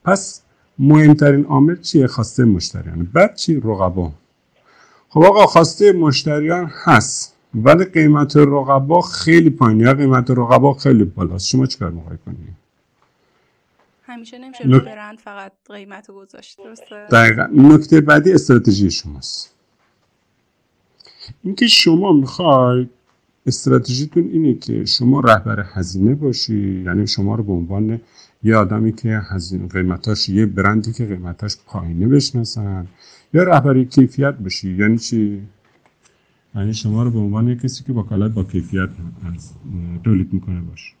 پس 0.04 0.42
مهمترین 0.78 1.44
عامل 1.44 1.76
چیه؟ 1.76 2.06
خواسته 2.06 2.44
مشتریان. 2.44 3.08
بعد 3.12 3.34
چی؟ 3.34 3.56
رقبا. 3.56 4.12
خب 5.08 5.22
آقا 5.22 5.46
خواسته 5.46 5.92
مشتریان 5.92 6.70
هست 6.84 7.36
ولی 7.54 7.84
قیمت 7.84 8.36
رقبا 8.36 9.00
خیلی 9.00 9.50
پایینه. 9.50 9.94
قیمت 9.94 10.30
رقبا 10.30 10.74
خیلی 10.74 11.04
بالاست. 11.04 11.46
شما 11.46 11.66
چیکار 11.66 11.90
می‌خوای 11.90 12.18
کنی؟ 12.26 12.36
همیشه 14.12 14.38
نمیشه 14.38 14.68
نک... 14.68 14.82
برند 14.82 15.18
فقط 15.18 15.52
قیمت 15.68 16.08
رو 16.08 16.14
گذاشت 16.14 16.58
درسته؟ 16.64 17.06
دقیقا. 17.12 17.48
نکته 17.52 18.00
بعدی 18.00 18.32
استراتژی 18.32 18.90
شماست. 18.90 19.54
اینکه 21.42 21.66
شما 21.66 22.12
می‌خوای 22.12 22.88
استراتژیتون 23.46 24.28
اینه 24.32 24.54
که 24.54 24.84
شما 24.84 25.20
رهبر 25.20 25.64
هزینه 25.72 26.14
باشی 26.14 26.82
یعنی 26.86 27.06
شما 27.06 27.34
رو 27.34 27.42
به 27.42 27.52
عنوان 27.52 28.00
یه 28.42 28.56
آدمی 28.56 28.92
که 28.92 29.20
هزینه 29.30 29.68
قیمتاش 29.68 30.28
یه 30.28 30.46
برندی 30.46 30.92
که 30.92 31.06
قیمتاش 31.06 31.56
پایینه 31.66 32.08
بشناسن 32.08 32.86
یا 33.34 33.42
رهبری 33.42 33.84
کیفیت 33.84 34.34
باشی. 34.34 34.76
یعنی 34.76 34.98
چی؟ 34.98 35.42
یعنی 36.54 36.74
شما 36.74 37.02
رو 37.02 37.10
به 37.10 37.18
عنوان 37.18 37.54
کسی 37.58 37.84
که 37.84 37.92
با 37.92 38.02
با 38.28 38.44
کیفیت 38.44 38.90
تولید 40.04 40.32
می‌کنه 40.32 40.60
باش. 40.60 40.94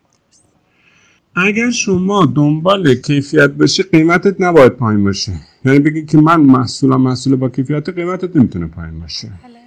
اگر 1.36 1.70
شما 1.70 2.26
دنبال 2.26 2.94
کیفیت 2.94 3.50
باشی 3.50 3.82
قیمتت 3.82 4.40
نباید 4.40 4.72
پایین 4.72 5.04
باشه. 5.04 5.32
یعنی 5.64 5.78
بگی 5.78 6.04
که 6.04 6.18
من 6.18 6.40
محصولم 6.40 7.00
محصول 7.00 7.36
با 7.36 7.48
کیفیت 7.48 7.88
قیمتت 7.88 8.36
نمی‌تونه 8.36 8.66
پایین 8.66 9.00
باشه. 9.00 9.28
بله. 9.28 9.58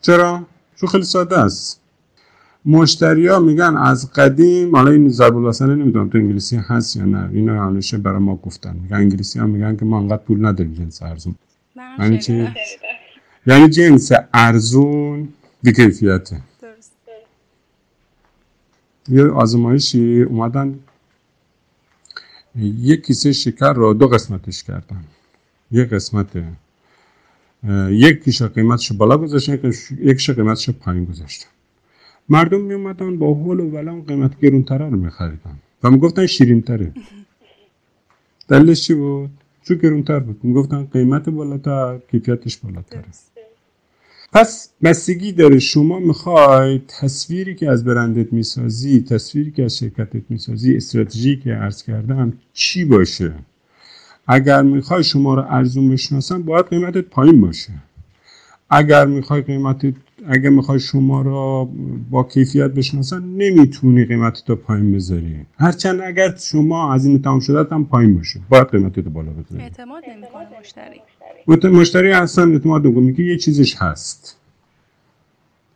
چرا؟ 0.00 0.46
چون 0.76 0.88
خیلی 0.88 1.04
ساده 1.04 1.38
است. 1.38 1.80
مشتری 2.64 3.26
ها 3.26 3.38
میگن 3.40 3.76
از 3.76 4.12
قدیم 4.12 4.76
حالا 4.76 4.90
این 4.90 5.08
ضرب 5.08 5.36
الاسنه 5.36 5.74
نمی‌دونم 5.74 6.08
تو 6.08 6.18
انگلیسی 6.18 6.56
هست 6.56 6.96
یا 6.96 7.04
نه 7.04 7.30
اینو 7.32 7.62
همیشه 7.62 7.98
برای 7.98 8.18
ما 8.18 8.36
گفتن. 8.36 8.76
میگن 8.82 8.96
انگلیسی 8.96 9.38
ها 9.38 9.46
میگن 9.46 9.76
که 9.76 9.84
ما 9.84 9.98
انقدر 9.98 10.22
پول 10.22 10.46
نداریم 10.46 10.74
جنس 10.74 11.02
ارزون. 11.02 11.34
یعنی 11.98 12.18
چی؟ 12.18 12.48
یعنی 13.46 13.68
جنس 13.68 14.12
ارزون 14.34 15.28
بیکیفیته 15.62 16.40
یه 19.10 19.24
آزمایشی 19.24 20.22
اومدن. 20.22 20.78
یک 22.56 23.06
کیسه 23.06 23.32
شکر 23.32 23.72
رو 23.72 23.94
دو 23.94 24.08
قسمتش 24.08 24.64
کردن. 24.64 25.04
یک 25.70 25.88
قسمت 25.88 26.44
یک 27.90 28.24
کیسه 28.24 28.48
قیمتش 28.48 28.92
بالا 28.92 29.18
گذاشتن 29.18 29.72
یکیش 30.00 30.30
قیمتش 30.30 30.70
پایین 30.70 31.04
گذاشتن. 31.04 31.48
مردم 32.28 32.60
می 32.60 32.74
اومدن 32.74 33.18
با 33.18 33.34
حول 33.34 33.60
و 33.60 33.70
ولم 33.70 34.00
قیمت 34.02 34.40
گرونتره 34.40 34.90
رو 34.90 34.96
میخریدن 34.96 35.58
و 35.82 35.90
می‌گفتن 35.90 36.26
شیرین 36.26 36.62
تره 36.62 36.92
دلش 38.48 38.86
چی 38.86 38.94
بود؟ 38.94 39.30
چون 39.62 39.76
گرونتر 39.76 40.18
بود. 40.18 40.44
می‌گفتن 40.44 40.84
قیمت 40.84 41.28
بالاتر 41.28 41.98
کیفیتش 42.10 42.56
بالاتره. 42.56 43.04
پس 44.32 44.70
بستگی 44.82 45.32
داره 45.32 45.58
شما 45.58 45.98
می‌خوای 45.98 46.80
تصویری 47.00 47.54
که 47.54 47.70
از 47.70 47.84
برندت 47.84 48.32
می‌سازی 48.32 49.00
تصویری 49.00 49.50
که 49.50 49.64
از 49.64 49.78
شرکتت 49.78 50.22
می‌سازی 50.28 50.76
استراتژی 50.76 51.36
که 51.36 51.50
عرض 51.50 51.82
کردم 51.82 52.32
چی 52.52 52.84
باشه؟ 52.84 53.34
اگر 54.26 54.62
می‌خوای 54.62 55.04
شما 55.04 55.34
رو 55.34 55.44
ارزون 55.48 55.90
بشناسن 55.90 56.42
باید 56.42 56.66
قیمتت 56.66 57.04
پایین 57.04 57.40
باشه. 57.40 57.72
اگر 58.70 59.06
می‌خوای 59.06 59.42
قیمتت 59.42 59.94
اگر 60.26 60.50
می‌خوای 60.50 60.80
شما 60.80 61.22
رو 61.22 61.70
با 62.10 62.22
کیفیت 62.22 62.70
بشناسن 62.70 63.24
نمی‌تونی 63.24 64.04
قیمتت 64.04 64.50
رو 64.50 64.56
پایین 64.56 64.92
بذاری. 64.92 65.46
هرچند 65.58 66.00
اگر 66.00 66.36
شما 66.36 66.94
از 66.94 67.06
این 67.06 67.22
تمام 67.22 67.40
شده 67.40 67.74
هم 67.74 67.84
پایین 67.84 68.16
باشه. 68.16 68.40
باید 68.48 68.68
قیمتت 68.68 68.98
رو 68.98 69.10
بالا 69.10 69.30
بذاری. 69.30 69.62
اعتماد 69.62 70.02
نمی‌کنه 70.08 70.46
مشتری. 71.46 71.70
مشتری 71.78 72.12
اصلا 72.12 72.52
اعتماد 72.52 72.84
نمی‌کنه. 72.84 73.04
میگه 73.04 73.24
یه 73.24 73.36
چیزش 73.36 73.76
هست. 73.76 74.36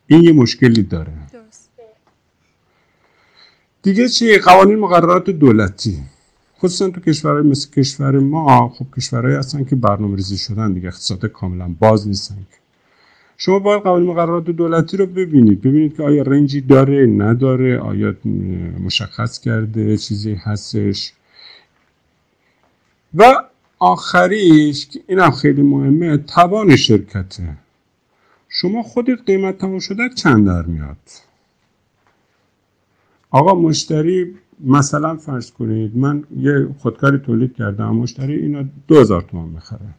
این 0.07 0.23
یه 0.23 0.33
مشکلی 0.33 0.83
داره. 0.83 1.13
درست. 1.33 1.71
دیگه 3.83 4.09
چی؟ 4.09 4.39
قوانین 4.39 4.79
مقررات 4.79 5.31
دولتی. 5.31 5.99
خصوصا 6.59 6.91
تو 6.91 7.01
کشورهای 7.01 7.43
مثل 7.43 7.71
کشور 7.71 8.19
ما 8.19 8.69
خب 8.69 8.87
کشورهایی 8.97 9.37
هستن 9.37 9.65
که 9.65 9.77
برنامه 9.77 10.17
ریزی 10.17 10.39
شدن 10.39 10.73
دیگه 10.73 10.89
اقتصاد 10.89 11.27
کاملا 11.27 11.75
باز 11.79 12.09
نیستن 12.09 12.37
شما 13.37 13.59
باید 13.59 13.83
قوانین 13.83 14.11
مقررات 14.11 14.45
دولتی 14.45 14.97
رو 14.97 15.07
ببینید. 15.07 15.61
ببینید 15.61 15.97
که 15.97 16.03
آیا 16.03 16.23
رنجی 16.23 16.61
داره 16.61 17.07
نداره 17.07 17.79
آیا 17.79 18.15
مشخص 18.85 19.41
کرده 19.41 19.97
چیزی 19.97 20.35
هستش. 20.35 21.13
و 23.15 23.35
آخریش 23.79 24.87
که 24.87 25.01
اینم 25.07 25.31
خیلی 25.31 25.63
مهمه 25.63 26.17
توان 26.17 26.77
شرکته. 26.77 27.57
شما 28.49 28.83
خودت 28.83 29.19
قیمت 29.27 29.59
تمام 29.59 29.79
شده 29.79 30.09
چند 30.09 30.47
در 30.47 30.63
میاد؟ 30.63 30.97
آقا 33.31 33.55
مشتری 33.55 34.35
مثلا 34.61 35.17
فرض 35.17 35.51
کنید 35.51 35.97
من 35.97 36.25
یه 36.37 36.69
خودکاری 36.79 37.19
تولید 37.19 37.57
کردم 37.57 37.95
مشتری 37.97 38.69
دو 38.89 39.01
هزار 39.01 39.23
تومان 39.23 39.49
می‌خره. 39.49 39.95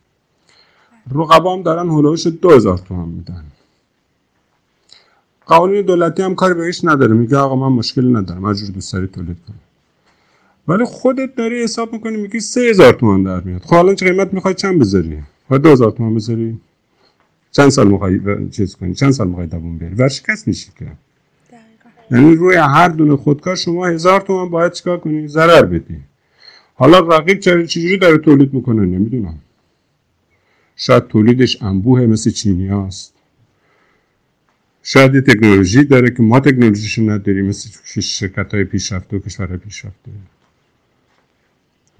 رقبا 1.11 1.53
هم 1.53 1.61
دارن 1.61 1.89
هلوش 1.89 2.27
دو 2.27 2.49
هزار 2.49 2.77
تومان 2.77 3.09
میدن. 3.09 3.43
قوانین 5.45 5.81
دولتی 5.81 6.23
هم 6.23 6.35
کاری 6.35 6.53
بهش 6.53 6.85
نداره. 6.85 7.13
میگه 7.13 7.37
آقا 7.37 7.55
من 7.55 7.75
مشکل 7.75 8.17
ندارم. 8.17 8.45
هر 8.45 8.53
جور 8.53 8.69
دوست 8.69 8.93
داری 8.93 9.07
تولید 9.07 9.37
کنی 9.47 9.55
ولی 10.67 10.85
خودت 10.85 11.35
داری 11.35 11.63
حساب 11.63 11.93
می‌کنی 11.93 12.17
میگی 12.17 12.39
سه 12.39 12.61
هزار 12.61 12.93
تومان 12.93 13.23
در 13.23 13.39
میاد. 13.41 13.61
خب 13.61 13.73
الان 13.73 13.95
چه 13.95 14.05
قیمت 14.05 14.33
می‌خوای 14.33 14.53
چند 14.53 14.79
بذاری؟ 14.79 15.23
خب 15.49 15.57
دو 15.57 15.69
هزار 15.69 15.91
تومان 15.91 16.15
بذاری. 16.15 16.59
چند 17.51 17.69
سال 17.69 17.87
می‌خوای 17.87 18.19
چیز 18.51 18.75
کنی؟ 18.75 18.95
چند 18.95 19.11
سال 19.11 19.27
می‌خوای 19.27 19.47
دووم 19.47 19.77
بیاری؟ 19.77 19.95
ورشکست 19.95 20.47
میشی 20.47 20.71
که. 20.79 20.87
یعنی 22.11 22.35
روی 22.35 22.55
هر 22.55 22.89
دونه 22.89 23.15
خودکار 23.15 23.55
شما 23.55 23.85
هزار 23.85 24.21
تومن 24.21 24.49
باید 24.49 24.71
چیکار 24.71 24.97
کنی؟ 24.97 25.27
ضرر 25.27 25.65
بدی. 25.65 25.99
حالا 26.75 26.99
رقیب 26.99 27.39
چجوری 27.39 27.97
داره 27.97 28.17
تولید 28.17 28.53
می‌کنه؟ 28.53 28.81
نمی‌دونم. 28.81 29.39
شاید 30.75 31.07
تولیدش 31.07 31.61
انبوه 31.61 32.01
مثل 32.01 32.31
چینی 32.31 32.67
هست 32.67 33.15
شاید 34.83 35.15
یه 35.15 35.21
تکنولوژی 35.21 35.83
داره 35.83 36.09
که 36.09 36.23
ما 36.23 36.39
تکنولوژیشو 36.39 37.01
نداریم 37.01 37.45
مثل 37.45 38.01
شرکت 38.01 38.53
های 38.53 38.63
پیشرفته 38.63 39.17
و 39.17 39.19
کشورهای 39.19 39.57
پیشرفته. 39.57 40.11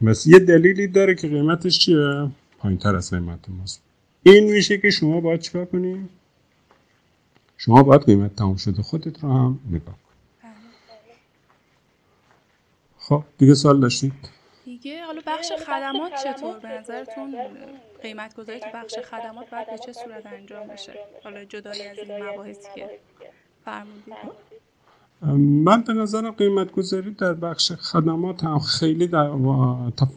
مثل 0.02 0.30
یه 0.30 0.40
دلیلی 0.40 0.88
داره 0.88 1.16
که 1.16 1.28
قیمتش 1.28 1.80
چیه؟ 1.80 2.32
پایین 2.60 2.78
تر 2.78 2.96
از 2.96 3.12
قیمت 3.12 3.50
ماست. 3.50 3.82
این 4.24 4.52
میشه 4.52 4.78
که 4.78 4.90
شما 4.90 5.22
باید 5.22 5.40
چیکار 5.40 5.66
کنی؟ 5.66 6.10
شما 7.58 7.84
باید 7.84 8.02
قیمت 8.02 8.36
تمام 8.36 8.56
شده 8.56 8.82
خودت 8.82 9.24
رو 9.24 9.34
هم 9.34 9.60
نگاه 9.72 9.96
خب 12.98 13.24
دیگه 13.38 13.54
سوال 13.54 13.80
داشتید؟ 13.80 14.14
دیگه 14.66 15.04
حالا 15.04 15.22
بخش 15.28 15.52
خدمات 15.68 16.12
چطور؟ 16.24 16.60
به 16.60 16.68
نظرتون؟ 16.68 17.36
قیمت 18.02 18.36
گذاری 18.36 18.60
تو 18.60 18.68
بخش 18.74 19.00
خدمات 19.00 19.50
باید 19.50 19.68
به 19.72 19.78
چه 19.78 19.94
صورت 19.94 20.26
انجام 20.26 20.68
بشه؟ 20.68 20.94
حالا 21.24 21.46
جدای 21.46 21.88
از 21.88 21.98
این 21.98 22.24
مباحثی 22.24 22.68
که 22.76 23.00
فرمودید 23.66 24.14
من 25.66 25.82
به 25.82 25.94
نظر 25.94 26.32
قیمت 26.32 26.72
گذاری 26.72 27.12
در 27.14 27.34
بخش 27.34 27.72
خدمات 27.72 28.44
هم 28.44 28.60
خیلی 28.60 29.08
در 29.08 29.30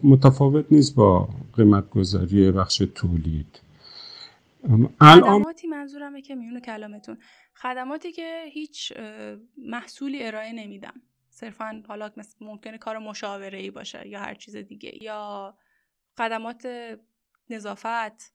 متفاوت 0.02 0.66
نیست 0.70 0.94
با 0.94 1.28
قیمت 1.56 1.90
گذاری 1.90 2.52
بخش 2.52 2.82
تولید. 2.94 3.60
خدماتی 5.00 5.66
منظورمه 5.66 6.22
که 6.22 6.34
میونه 6.34 6.60
کلامتون. 6.60 7.18
خدماتی 7.54 8.12
که 8.12 8.44
هیچ 8.52 8.92
محصولی 9.58 10.26
ارائه 10.26 10.52
نمیدم 10.52 10.94
صرفا 11.30 11.82
حالا 11.88 12.10
ممکنه 12.40 12.78
کار 12.78 12.98
مشاوره 12.98 13.58
ای 13.58 13.70
باشه 13.70 14.08
یا 14.08 14.20
هر 14.20 14.34
چیز 14.34 14.56
دیگه. 14.56 15.04
یا 15.04 15.54
خدمات 16.18 16.66
نظافت. 17.50 18.32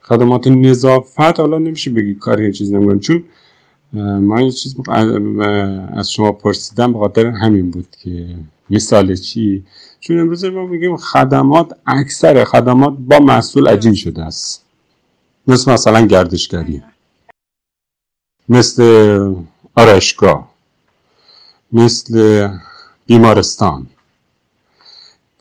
خدمات 0.00 0.46
نظافت 0.46 1.40
حالا 1.40 1.58
نمیشه 1.58 1.90
بگی 1.90 2.14
کاری 2.14 2.44
یه 2.44 2.52
چیز 2.52 2.72
نمی‌کنم 2.72 3.00
چون 3.00 3.24
من 4.20 4.42
یه 4.42 4.50
چیز 4.50 4.76
از 5.92 6.12
شما 6.12 6.32
پرسیدم 6.32 6.92
به 6.92 6.98
خاطر 6.98 7.26
همین 7.26 7.70
بود 7.70 7.96
که 8.02 8.36
مثال 8.70 9.16
چی؟ 9.16 9.64
چون 10.00 10.20
امروز 10.20 10.44
ما 10.44 10.66
میگیم 10.66 10.96
خدمات 10.96 11.72
اکثر 11.86 12.44
خدمات 12.44 12.94
با 12.98 13.18
محصول 13.18 13.68
عجین 13.68 13.94
شده 13.94 14.22
است. 14.22 14.64
مثل 15.46 15.72
مثلا 15.72 16.06
گردشگری. 16.06 16.82
مثل 18.48 19.34
آرشگاه 19.74 20.52
مثل 21.72 22.48
بیمارستان. 23.06 23.86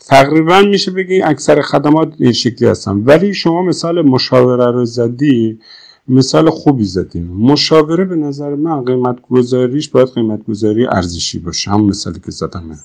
تقریبا 0.05 0.61
میشه 0.61 0.91
بگی 0.91 1.21
اکثر 1.21 1.61
خدمات 1.61 2.13
این 2.17 2.31
شکلی 2.31 2.67
هستن. 2.67 2.97
ولی 2.97 3.33
شما 3.33 3.61
مثال 3.61 4.01
مشاوره 4.01 4.71
رو 4.71 4.85
زدی 4.85 5.59
مثال 6.07 6.49
خوبی 6.49 6.83
زدیم 6.83 7.27
مشاوره 7.27 8.05
به 8.05 8.15
نظر 8.15 8.55
من 8.55 8.85
قیمت 8.85 9.21
گذاریش 9.21 9.89
باید 9.89 10.07
قیمت 10.07 10.45
گذاری 10.45 10.87
ارزشی 10.87 11.39
باشه. 11.39 11.71
هم 11.71 11.85
مثالی 11.85 12.19
که 12.19 12.31
زدم. 12.31 12.79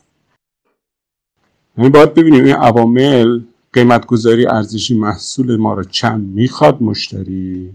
یعنی 1.79 1.91
باید 1.91 2.15
ببینیم 2.15 2.45
این 2.45 2.55
عوامل 2.55 3.41
قیمت 3.73 4.07
گذاری 4.07 4.47
ارزشی 4.47 4.99
محصول 4.99 5.57
ما 5.57 5.75
رو 5.75 5.85
چند 5.85 6.35
می‌خواد 6.35 6.83
مشتری. 6.83 7.73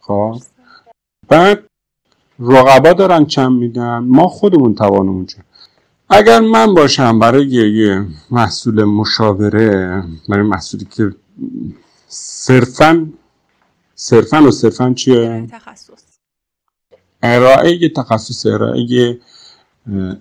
خب؟ 0.00 0.36
بعد 1.28 1.64
رقبا 2.40 2.92
دارن 2.92 3.26
چند 3.26 3.52
میدن. 3.52 3.98
ما 3.98 4.28
خودمون 4.28 4.74
توانمون 4.74 5.26
چند. 5.26 5.44
اگر 6.14 6.40
من 6.40 6.74
باشم 6.74 7.18
برای 7.18 7.46
یه 7.46 8.06
محصول 8.30 8.84
مشاوره 8.84 10.02
برای 10.28 10.42
محصولی 10.42 10.84
که 10.84 11.14
صرفا 12.08 13.12
صرفا 13.94 14.42
و 14.42 14.50
صرفا 14.50 14.92
چیه؟ 14.94 15.46
تخصص. 15.50 15.90
ارائه 17.22 17.88
تخصص 17.88 18.46
ارائه 18.46 19.18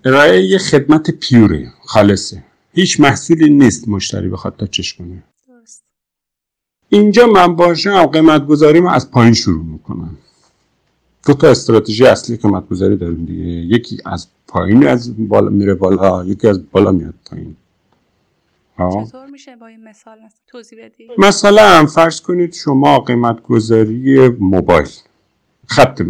ارائه 0.05 0.41
یه 0.43 0.57
خدمت 0.57 1.11
پیوره 1.11 1.73
خالصه. 1.85 2.43
هیچ 2.73 2.99
محصولی 2.99 3.49
نیست 3.49 3.87
مشتری 3.87 4.29
بخواد 4.29 4.55
تاچش 4.55 4.93
کنه. 4.93 5.23
درست. 5.47 5.83
اینجا 6.89 7.27
من 7.27 7.55
باشم 7.55 8.05
قیمت 8.05 8.45
گذاری 8.45 8.79
من 8.79 8.93
از 8.93 9.11
پایین 9.11 9.33
شروع 9.33 9.65
می‌کنم. 9.65 10.17
دو 11.25 11.33
تا 11.33 11.49
استراتژی 11.49 12.05
اصلی 12.05 12.37
قیمت 12.37 12.67
گذاری 12.69 12.97
داریم 12.97 13.25
دیگه. 13.25 13.43
یکی 13.43 13.97
از 14.05 14.27
پایین 14.47 14.87
از 14.87 15.27
بالا 15.27 15.49
میره 15.49 15.73
بالا 15.73 16.25
یکی 16.25 16.47
از 16.47 16.71
بالا 16.71 16.91
میاد 16.91 17.13
پایین. 17.25 17.55
چطور 18.89 19.25
میشه 19.25 19.55
با 19.55 19.67
این 19.67 19.83
مثال 19.83 20.17
توضیح 20.47 20.85
بدی؟ 20.85 21.07
مثلا 21.17 21.85
فرض 21.85 22.21
کنید 22.21 22.53
شما 22.53 22.99
قیمت 22.99 23.41
گذاری 23.43 24.29
موبایل 24.29 24.89
خط 25.67 26.01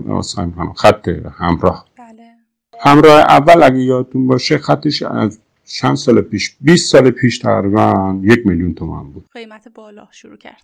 خط 0.76 1.08
همراه. 1.38 1.86
بله. 1.98 2.32
همراه 2.80 3.20
اول 3.20 3.64
اگه 3.64 3.80
یادتون 3.80 4.28
باشه 4.28 4.58
خطش 4.58 5.02
از 5.02 5.40
چند 5.66 5.96
سال 5.96 6.22
پیش 6.22 6.56
20 6.62 6.92
سال 6.92 7.10
پیش 7.10 7.40
تقریبا 7.40 8.20
یک 8.24 8.48
میلیون 8.48 8.74
تومن 8.74 9.12
بود. 9.12 9.26
قیمت 9.34 9.68
بالا 9.76 10.08
شروع 10.12 10.38
کرد. 10.38 10.64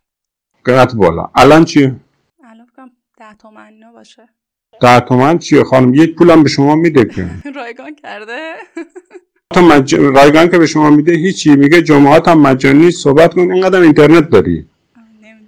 قیمت 0.66 0.96
بالا. 0.96 1.30
الان 1.36 1.66
چیه؟ 1.66 1.96
الان 2.44 2.68
ده 3.18 3.34
تومن 3.40 3.74
باشه. 3.94 4.30
ده 4.82 5.00
تومن 5.00 5.38
چیه 5.38 5.64
خانم؟ 5.64 5.94
یک 5.94 6.16
پولم 6.16 6.44
به 6.44 6.50
شما 6.50 6.76
میده 6.76 7.06
که. 7.06 7.30
رایگان 7.56 7.96
کرده؟ 7.96 8.54
تا 9.54 9.62
مج... 9.62 9.96
رایگان 9.96 10.50
که 10.50 10.58
به 10.58 10.66
شما 10.66 10.90
میده 10.90 11.12
هیچی. 11.12 11.56
میگه 11.56 11.82
جمعات 11.82 12.28
هم 12.28 12.42
مجانی 12.42 12.92
صحبت 12.92 13.34
کن. 13.34 13.52
اینقدر 13.52 13.82
اینترنت 13.82 14.30
داری. 14.30 14.66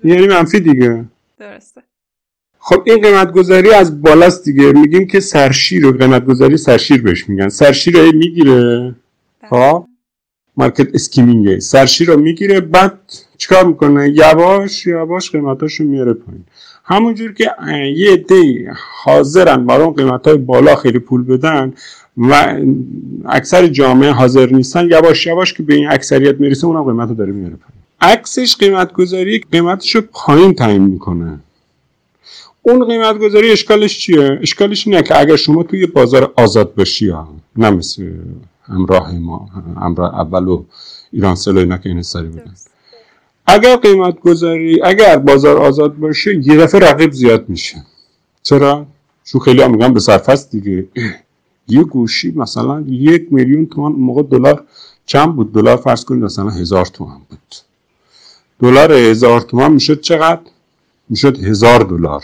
یعنی 0.04 0.28
منفی 0.28 0.60
دیگه. 0.60 1.06
درسته. 1.40 1.82
خب 2.60 2.84
این 2.86 3.02
قیمت 3.02 3.32
گذاری 3.32 3.72
از 3.74 4.02
بالاست 4.02 4.46
دیگه. 4.46 4.72
میگیم 4.72 5.08
که 5.08 5.20
سرشیر 5.20 5.86
و 5.86 5.92
قیمت 5.92 6.26
گذاری 6.26 6.58
سرشیر 6.58 7.02
بهش 7.02 7.30
میگن. 7.30 7.50
سرشیر 7.50 8.00
رو 8.00 8.12
می‌گیره. 8.18 8.96
خب؟ 9.50 9.86
مارکت 10.58 10.88
اسکیمینگه. 10.94 11.60
سرشیر 11.60 12.08
رو 12.08 12.20
می‌گیره. 12.20 12.62
بعد 12.62 13.00
چیکار 13.38 13.66
می‌کنه؟ 13.66 14.10
یواش 14.10 14.88
یواش 14.88 15.32
قیمتاشو 15.32 15.84
میاره 15.84 16.14
پایین. 16.14 16.46
همونجور 16.90 17.34
که 17.34 17.52
یه 17.96 18.18
دی 18.18 18.68
حاضرن 19.04 19.66
برای 19.66 19.84
اون 19.84 19.94
قیمت 19.94 20.28
های 20.28 20.38
بالا 20.38 20.76
خیلی 20.76 21.00
پول 21.00 21.24
بدن 21.24 21.74
و 22.18 22.60
اکثر 23.26 23.68
جامعه 23.68 24.12
حاضر 24.12 24.50
نیستن 24.50 24.90
یواش 24.92 25.28
یواش 25.28 25.54
که 25.54 25.64
به 25.64 25.74
این 25.74 25.92
اکثریت 25.92 26.40
می‌رسه 26.40 26.68
اونم 26.68 26.84
قیمت 26.84 27.10
رو 27.10 27.16
داره 27.16 27.32
میاره 27.32 27.56
پایین. 27.56 27.80
عکسش 28.02 28.56
قیمت 28.56 28.94
گذاری 28.94 29.40
قیمتش 29.52 29.96
رو 29.96 30.02
پایین 30.12 30.54
تعیین 30.54 30.82
می‌کنه. 30.82 31.40
اون 32.62 32.86
قیمت 32.86 33.18
گذاری 33.18 33.52
اشکالش 33.52 34.00
چیه؟ 34.00 34.40
اشکالش 34.42 34.88
اینه 34.88 35.02
که 35.04 35.20
اگر 35.20 35.36
شما 35.36 35.64
توی 35.64 35.88
بازار 35.88 36.34
آزاد 36.36 36.76
باشی 36.76 37.10
ها 37.10 37.34
نه 37.56 37.70
مثل 37.70 38.12
همراه 38.68 39.16
ما 39.16 39.50
همراه 39.82 40.20
اول 40.20 40.48
و 40.48 40.64
ایران 41.12 41.36
سلو 41.36 41.60
اینا 41.60 41.78
که 41.78 41.90
این 41.90 42.02
سری 42.02 42.28
بودن. 42.28 42.54
اگر 43.50 43.76
قیمت 43.76 44.20
گذاری 44.20 44.82
اگر 44.84 45.18
بازار 45.18 45.58
آزاد 45.58 45.98
باشه 45.98 46.48
یه 46.48 46.58
دفعه 46.58 46.82
رقیب 46.82 47.12
زیاد 47.12 47.50
میشه. 47.50 47.84
چرا؟ 48.44 48.86
چون 49.24 49.42
خیلی 49.42 49.62
هم 49.62 49.72
میگن 49.72 49.94
به 49.94 50.00
صرف 50.00 50.50
دیگه. 50.50 50.88
یه 51.68 51.84
گوشی 51.84 52.32
مثلا 52.36 52.84
یک 52.88 53.28
میلیون 53.32 53.66
تومان 53.66 53.92
موقع 53.92 54.24
دلار 54.24 54.64
چند 55.06 55.36
بود؟ 55.36 55.54
دلار 55.54 55.78
فرض 55.78 56.06
کنید 56.06 56.24
مثلا 56.24 56.50
هزار 56.50 56.86
تومان 56.86 57.22
بود. 57.30 57.56
دلار 58.62 58.92
هزار 58.92 59.42
تومان 59.42 59.72
می‌شد 59.72 60.02
چقدر؟ 60.02 60.42
می‌شد 61.10 61.44
هزار 61.44 61.80
دلار. 61.80 62.24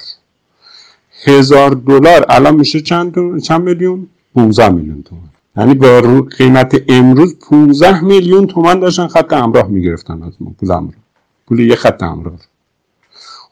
هزار 1.26 1.70
دلار 1.70 2.26
الان 2.30 2.56
میشه 2.56 2.82
چند 2.82 3.42
چند 3.42 3.62
میلیون؟ 3.62 4.08
15 4.36 4.70
میلیون 4.70 5.04
تومان. 5.04 5.30
یعنی 5.58 5.74
با 5.74 6.22
قیمت 6.38 6.82
امروز 6.88 7.36
15 7.50 8.04
میلیون 8.04 8.48
تومان 8.48 8.80
داشتن 8.80 9.08
خط 9.08 9.34
همراه 9.34 9.68
می‌گرفتن 9.68 10.24
از 10.24 10.34
ما 10.40 10.52
پول 10.60 10.72
همراه. 10.72 11.05
پول 11.48 11.60
یه 11.60 11.76
خط 11.76 12.04
همراه 12.04 12.40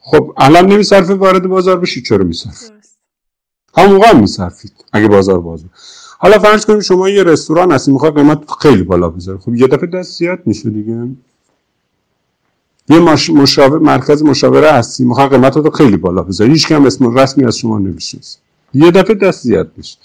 خب 0.00 0.34
الان 0.36 0.66
نمیصرفه 0.66 1.14
وارد 1.14 1.46
بازار 1.46 1.80
بشی 1.80 2.02
چرا 2.02 2.24
میصرف 2.24 2.70
همون 3.76 3.92
موقع 3.92 4.12
میصرفید 4.12 4.72
اگه 4.92 5.08
بازار 5.08 5.40
باز 5.40 5.64
حالا 6.18 6.38
فرض 6.38 6.66
کنید 6.66 6.80
شما 6.80 7.08
یه 7.08 7.22
رستوران 7.22 7.72
هستی 7.72 7.92
می‌خواد 7.92 8.14
قیمت 8.14 8.50
خیلی 8.60 8.82
بالا 8.82 9.10
بذاره 9.10 9.38
خب 9.38 9.54
یه 9.54 9.66
دفعه 9.66 9.86
دست 9.86 10.18
زیاد 10.18 10.38
میشه 10.46 10.70
دیگه. 10.70 11.08
یه 12.88 12.98
مشاور 13.32 13.78
مرکز 13.78 14.22
مشاوره 14.22 14.72
هستی 14.72 15.04
می‌خواد 15.04 15.30
قیمت 15.30 15.56
رو 15.56 15.70
خیلی 15.70 15.96
بالا 15.96 16.22
بذاره 16.22 16.50
هیچ 16.50 16.68
کم 16.68 16.86
اسم 16.86 17.18
رسمی 17.18 17.44
از 17.44 17.58
شما 17.58 17.78
نمیشه 17.78 18.18
یه 18.74 18.90
دفعه 18.90 19.14
دست 19.14 19.42
زیاد 19.42 19.72
میشه. 19.76 19.98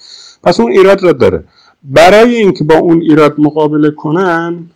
پس 0.43 0.59
اون 0.59 0.71
ایراد 0.71 1.03
را 1.03 1.11
داره. 1.11 1.43
برای 1.83 2.35
اینکه 2.35 2.63
با 2.63 2.75
اون 2.75 3.01
ایراد 3.01 3.39
مقابله 3.39 3.91
کنن 3.91 4.69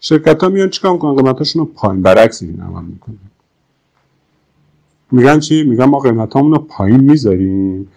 شرکت 0.00 0.42
ها 0.42 0.48
میان 0.48 0.70
چیکار 0.70 0.92
می‌کنن؟ 0.92 1.16
قیمتاشون 1.16 1.60
رو 1.60 1.66
پایین 1.74 2.02
برعکس 2.02 2.42
این 2.42 2.60
عمل 2.60 2.84
می‌کنن. 2.84 3.16
میگن 5.12 5.40
چی؟ 5.40 5.62
میگن 5.62 5.84
ما 5.84 5.98
قیمت 5.98 6.36
رو 6.36 6.58
پایین 6.58 7.00
می‌ذاریم. 7.00 7.88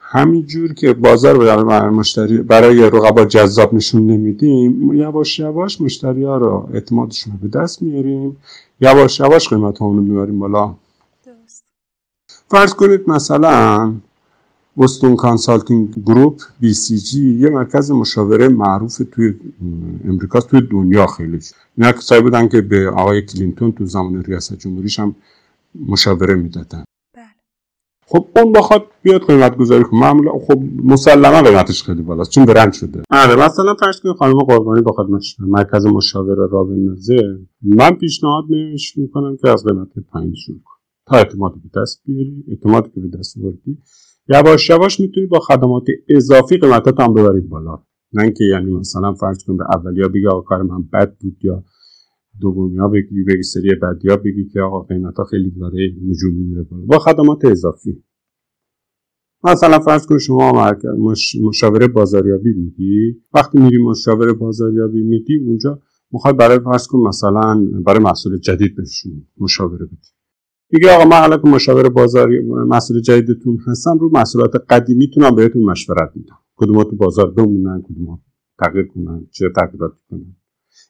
همینجور 0.00 0.74
که 0.74 0.92
بازار 0.92 1.38
برای 1.64 1.90
مشتری 1.90 2.38
برای 2.38 2.90
رقبا 2.90 3.24
جذاب 3.24 3.74
نشون 3.74 4.06
نمیدیم 4.06 4.92
یواش 4.92 5.38
یواش 5.38 5.80
مشتری 5.80 6.24
ها 6.24 6.36
رو 6.36 6.68
اعتمادشون 6.74 7.32
رو 7.32 7.48
به 7.48 7.58
دست 7.58 7.82
میاریم. 7.82 8.36
یواش 8.80 9.20
یواش 9.20 9.48
قیمت 9.48 9.80
رو 9.80 9.92
می‌بریم 9.92 10.38
بالا. 10.38 10.74
فرض 12.48 12.74
کنید 12.74 13.10
مثلا 13.10 13.94
Boston 14.74 15.16
Consulting 15.16 16.04
Group 16.06 16.40
BCG 16.62 17.14
یه 17.14 17.50
مرکز 17.50 17.90
مشاوره 17.90 18.48
معروف 18.48 19.02
توی 19.12 19.34
امریکا 20.08 20.40
توی 20.40 20.60
دنیا 20.60 21.06
خیلی. 21.06 21.38
اینا 21.76 21.92
کسایی 21.92 22.22
بودن 22.22 22.48
که 22.48 22.60
به 22.60 22.90
آقای 22.90 23.22
کلینتون 23.22 23.72
تو 23.72 23.84
زمان 23.84 24.22
ریاست 24.24 24.54
جمهوریش 24.54 25.00
هم 25.00 25.14
مشاوره 25.88 26.34
می‌دادن. 26.34 26.84
بله. 27.16 27.24
خب 28.06 28.26
اون 28.36 28.52
بخواد 28.52 28.82
بیاد 29.02 29.26
قیمت 29.26 29.56
گذاری 29.56 29.84
کنه. 29.84 30.00
معمولا 30.00 30.32
خب 30.32 30.62
مسلما 30.84 31.42
قیمتش 31.42 31.82
خیلی 31.82 32.02
بالاست. 32.02 32.30
چون 32.30 32.44
برند 32.44 32.72
شده. 32.72 33.02
آره 33.10 33.46
مثلا 33.46 33.74
فرض 33.74 34.00
کنید 34.00 34.16
خانم 34.16 34.38
قربانی 34.38 34.82
بخواد 34.82 35.06
مرکز 35.38 35.86
مشاوره 35.86 36.46
را 36.50 36.64
بندازه. 36.64 37.38
من 37.62 37.90
پیشنهاد 37.90 38.44
نمیش 38.50 38.98
می‌کنم 38.98 39.36
که 39.36 39.50
از 39.50 39.64
قیمت 39.64 39.88
پایین 40.12 40.34
شروع 40.34 40.60
کن. 40.64 40.74
تا 41.06 41.16
اعتماد 41.16 41.52
به 41.52 41.80
دست 41.80 42.02
بیاری. 42.06 42.44
اعتمادی 42.48 42.90
که 42.94 43.00
به 43.00 43.18
دست 43.18 43.38
بردی 43.38 43.78
یواش 44.28 44.70
یواش 44.70 45.00
می‌تونی 45.00 45.26
با 45.26 45.40
خدمات 45.40 45.84
اضافی 46.08 46.56
قیمتات 46.56 47.00
هم 47.00 47.14
ببرید 47.14 47.48
بالا. 47.48 47.82
نه 48.12 48.22
اینکه 48.22 48.44
یعنی 48.44 48.72
مثلا 48.72 49.14
فرض 49.14 49.44
کن 49.44 49.56
به 49.56 49.64
اولیا 49.74 50.08
بگی 50.08 50.26
آقا 50.26 50.40
کار 50.40 50.62
من 50.62 50.82
بد 50.92 51.16
بود 51.20 51.36
یا 51.42 51.64
دومیا 52.40 52.88
بگی 52.88 53.22
بگی 53.28 53.42
سری 53.42 53.74
بعدیا 53.74 54.16
بگی 54.16 54.48
که 54.52 54.60
آقا 54.60 54.80
قیمت 54.80 55.16
ها 55.16 55.24
خیلی 55.24 55.50
داره 55.50 55.90
نجومی 56.08 56.42
میره 56.42 56.62
بالا. 56.62 56.84
با 56.86 56.98
خدمات 56.98 57.44
اضافی. 57.44 58.04
مثلا 59.44 59.78
فرض 59.78 60.06
کن 60.06 60.18
شما 60.18 60.72
مش... 60.98 61.36
مشاوره 61.42 61.88
بازاریابی 61.88 62.52
میدی 62.52 63.22
وقتی 63.34 63.58
میری 63.60 63.78
مشاوره 63.78 64.32
بازاریابی 64.32 65.02
میدی 65.02 65.38
اونجا 65.38 65.80
می‌خواد 66.12 66.36
برای 66.36 66.58
فرض 66.58 66.86
کن 66.86 66.98
مثلا 66.98 67.68
برای 67.86 68.00
محصول 68.00 68.38
جدید 68.38 68.76
بهشون 68.76 69.26
مشاوره 69.38 69.86
بدی. 69.86 70.19
میگه 70.72 70.90
آقا 70.90 71.04
من 71.04 71.16
الان 71.16 71.42
که 71.42 71.48
مشاور 71.48 71.88
بازاری 71.88 72.40
مسئول 72.48 73.00
جدیدتون 73.00 73.58
هستم 73.66 73.98
رو 73.98 74.10
محصولات 74.12 74.50
قدیمیتون 74.68 75.34
بهتون 75.34 75.62
مشورت 75.62 76.10
میدم. 76.14 76.38
کدوم 76.56 76.82
تو 76.82 76.96
بازار 76.96 77.30
بمونن 77.30 77.82
کدوم 77.82 78.22
تغییر 78.58 78.86
کنن 78.86 79.26
چه 79.30 79.44
تغییرات 79.56 79.92
کنن. 80.10 80.36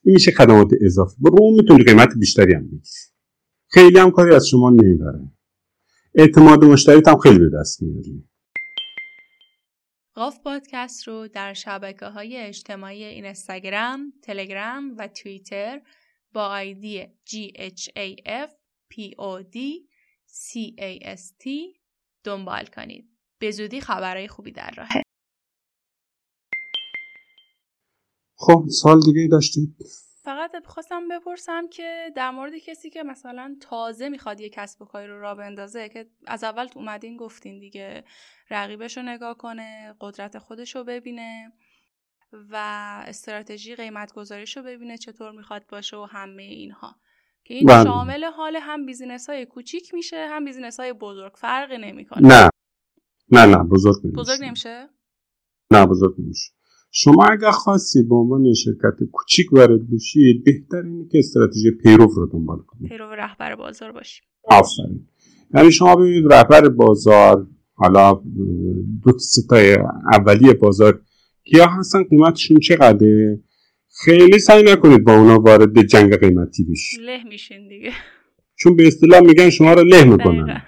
این 0.04 0.14
میشه 0.14 0.30
خدمات 0.30 0.70
اضافی 0.80 1.16
برو 1.20 1.36
اون 1.40 1.54
می‌تونی 1.54 1.84
قیمت 1.84 2.08
بیشتری 2.18 2.54
هم 2.54 2.66
بگیری. 2.66 2.82
خیلی 3.68 3.98
هم 3.98 4.10
کاری 4.10 4.34
از 4.34 4.48
شما 4.48 4.70
نمی‌بره. 4.70 5.20
اعتماد 6.14 6.64
مشتریت 6.64 7.08
هم 7.08 7.18
خیلی 7.18 7.38
به 7.38 7.50
دست 7.60 7.82
میاری. 7.82 8.24
قاف 10.14 10.40
پادکست 10.44 11.08
رو 11.08 11.28
در 11.28 11.52
شبکه 11.52 12.06
های 12.06 12.36
اجتماعی 12.36 13.04
اینستاگرام، 13.04 14.12
تلگرام 14.22 14.94
و 14.98 15.08
توییتر 15.08 15.80
با 16.32 16.46
آیدی 16.46 17.02
GHAF 17.26 18.59
POD 18.92 19.56
CAST 20.26 21.46
دنبال 22.24 22.66
کنید. 22.66 23.10
به 23.38 23.50
زودی 23.50 23.80
خبرهای 23.80 24.28
خوبی 24.28 24.52
در 24.52 24.70
راهه. 24.76 25.02
خب 28.36 28.64
سال 28.68 29.00
دیگه 29.00 29.28
داشتید 29.30 29.76
فقط 30.22 30.66
خواستم 30.66 31.08
بپرسم 31.08 31.68
که 31.68 32.12
در 32.16 32.30
مورد 32.30 32.52
کسی 32.56 32.90
که 32.90 33.02
مثلا 33.02 33.56
تازه 33.60 34.08
می‌خواد 34.08 34.40
یه 34.40 34.48
کسب 34.48 34.82
و 34.82 34.84
کاری 34.84 35.06
رو 35.06 35.20
را 35.20 35.34
بندازه 35.34 35.88
که 35.88 36.10
از 36.26 36.44
اول 36.44 36.66
تو 36.66 36.78
اومدین 36.78 37.16
گفتین 37.16 37.58
دیگه 37.58 38.04
رقیبش 38.50 38.96
رو 38.96 39.02
نگاه 39.02 39.36
کنه 39.36 39.94
قدرت 40.00 40.38
خودش 40.38 40.76
رو 40.76 40.84
ببینه 40.84 41.52
و 42.32 42.56
استراتژی 43.06 43.74
قیمت 43.74 44.12
گذاریش 44.12 44.56
رو 44.56 44.62
ببینه 44.62 44.98
چطور 44.98 45.30
می‌خواد 45.32 45.66
باشه 45.66 45.96
و 45.96 46.04
همه 46.04 46.42
اینها 46.42 46.96
که 47.44 47.54
این 47.54 47.66
بله. 47.66 47.84
شامل 47.84 48.24
حال 48.24 48.56
هم 48.56 48.86
business 48.86 49.30
های 49.30 49.46
کوچیک 49.46 49.94
میشه 49.94 50.26
هم 50.30 50.44
business 50.44 50.80
های 50.80 50.92
بزرگ. 50.92 51.32
فرقی 51.34 51.78
نمی‌کنه. 51.78 52.28
نه. 52.28 52.50
نه 53.32 53.46
نه 53.46 53.64
بزرگ 53.64 53.96
نمیشه. 54.04 54.20
بزرگ 54.20 54.38
نمیشه؟ 54.42 54.88
نه 55.72 55.86
بزرگ 55.86 56.14
نمیشه. 56.18 56.52
شما 56.92 57.24
اگر 57.24 57.50
خاصی 57.50 58.02
به 58.02 58.14
عنوان 58.14 58.54
شرکت 58.54 59.04
کوچیک 59.12 59.52
وارد 59.52 59.90
بشید 59.90 60.44
بهتر 60.44 60.82
اینه 60.86 61.08
که 61.08 61.18
استراتژی 61.18 61.70
پیرو 61.70 62.06
رو 62.06 62.26
دنبال 62.26 62.58
کنید 62.66 62.88
پیرو 62.88 63.10
رهبر 63.10 63.54
بازار 63.54 63.92
باشید 63.92 64.24
آفرین. 64.44 65.08
یعنی 65.54 65.72
شما 65.72 65.96
ببینید 65.96 66.32
رهبر 66.32 66.68
بازار 66.68 67.46
حالا 67.74 68.22
دو 69.02 69.18
ستای 69.18 69.76
اولیه 70.12 70.54
بازار 70.54 71.02
کیا 71.44 71.66
هستن؟ 71.66 72.02
قیمتشون 72.02 72.58
چقدره؟ 72.58 73.40
خیلی 73.92 74.38
سعی 74.38 74.62
نکنید 74.62 75.04
با 75.04 75.18
اونا 75.18 75.40
وارد 75.40 75.82
جنگ 75.82 76.16
قیمتی 76.16 76.64
بشید. 76.64 77.00
له 77.00 77.24
میشین 77.24 77.68
دیگه. 77.68 77.90
چون 78.56 78.76
به 78.76 78.86
اصطلاح 78.86 79.20
میگن 79.20 79.50
شما 79.50 79.72
رو 79.72 79.82
له 79.82 80.04
می‌کنن. 80.04 80.62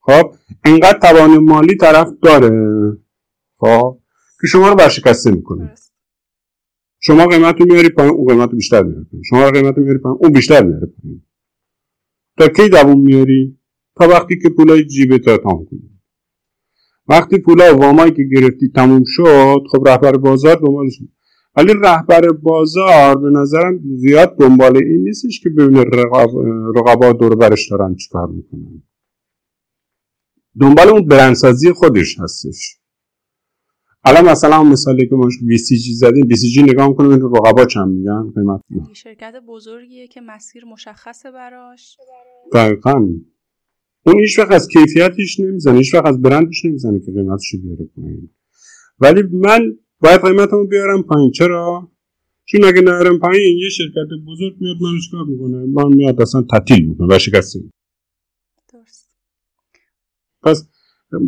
خب 0.00 0.34
انقدر 0.64 0.98
توان 0.98 1.38
مالی 1.38 1.76
طرف 1.76 2.08
داره. 2.22 2.50
خب 3.56 3.98
که 4.40 4.46
شما 4.46 4.68
رو 4.68 4.74
برشکسته 4.74 5.30
می‌کنه. 5.30 5.74
شما 7.00 7.26
قیمت 7.26 7.60
رو 7.60 7.66
میاری 7.66 7.88
پایین 7.88 8.12
اون 8.12 8.26
قیمت 8.26 8.50
رو 8.50 8.56
بیشتر 8.56 8.82
میاره 8.82 9.04
پایین. 9.04 9.22
شما 9.30 9.50
قیمت 9.50 9.76
رو 9.76 9.82
میاری 9.82 9.98
پایین 9.98 10.18
اون 10.20 10.32
بیشتر 10.32 10.64
میاره 10.64 10.86
پایین. 10.86 11.22
تا 12.38 12.48
کی 12.48 12.68
دووم 12.68 13.00
میاری؟ 13.00 13.58
تا 13.96 14.08
وقتی 14.08 14.38
که 14.38 14.48
پولای 14.48 14.84
جیبه 14.84 15.18
تا 15.18 15.36
تمام 15.36 15.64
کنی. 15.64 15.90
وقتی 17.08 17.38
پولا 17.38 17.76
وامایی 17.76 18.12
که 18.12 18.22
گرفتی 18.22 18.68
تموم 18.74 19.02
شد 19.06 19.62
خب 19.70 19.88
رهبر 19.88 20.16
بازار 20.16 20.56
دنبالش 20.56 20.98
ولی 21.56 21.72
رهبر 21.82 22.32
بازار 22.32 23.18
به 23.18 23.30
نظرم 23.30 23.80
زیاد 23.96 24.36
دنبال 24.38 24.76
این 24.76 25.04
نیستش 25.04 25.40
که 25.40 25.50
ببینه 25.50 25.84
رقبا 26.76 27.12
دور 27.12 27.36
برش 27.36 27.70
دارن 27.70 27.94
چیکار 27.94 28.26
می‌کنن. 28.26 28.82
دنبال 30.60 30.88
اون 30.88 31.06
برندسازی 31.06 31.72
خودش 31.72 32.18
هستش. 32.20 32.78
الان 34.04 34.24
مثلا 34.24 34.58
اون 34.58 34.68
مثالی 34.68 35.08
که 35.08 35.14
ما 35.14 35.28
جی 35.68 35.94
زدیم 35.94 36.28
جی 36.28 36.62
نگاه 36.62 36.88
می‌کنیم 36.88 37.10
این 37.10 37.20
رقبا 37.20 37.64
چند 37.64 37.88
میگن؟ 37.88 38.32
قیمت 38.34 38.60
شرکت 38.92 39.34
بزرگیه 39.48 40.08
که 40.08 40.20
مسیر 40.20 40.64
مشخصه 40.64 41.30
براش. 41.30 41.96
دقیقا. 42.52 43.08
اون 44.06 44.20
هیچ 44.20 44.38
وقت 44.38 44.52
از 44.52 44.68
کیفیتش 44.68 45.40
نمی‌زنه 45.40 45.78
هیچ 45.78 45.94
وقت 45.94 46.06
از 46.06 46.22
برندش 46.22 46.64
نمی‌زنه 46.64 47.00
که 47.00 47.12
قیمتش 47.12 47.54
بیاره 47.62 47.84
پایین. 47.96 48.30
ولی 49.00 49.22
من 49.22 49.78
باید 50.00 50.20
قیمتمو 50.20 50.64
بیارم 50.64 51.02
پایین. 51.02 51.30
چرا؟ 51.30 51.90
چون 52.44 52.64
اگه 52.64 52.80
نرم 52.80 53.18
پایین 53.18 53.58
یه 53.58 53.68
شرکت 53.68 54.08
بزرگ 54.26 54.56
میاد 54.60 54.76
منو 54.80 55.00
چیکار 55.04 55.24
می‌کنه؟ 55.24 55.66
من 55.66 55.96
میاد 55.96 56.22
اصلا 56.22 56.42
تعطیل 56.42 56.88
می‌کنه 56.88 57.06
و 57.06 57.18
درست. 58.72 59.08
پس 60.42 60.68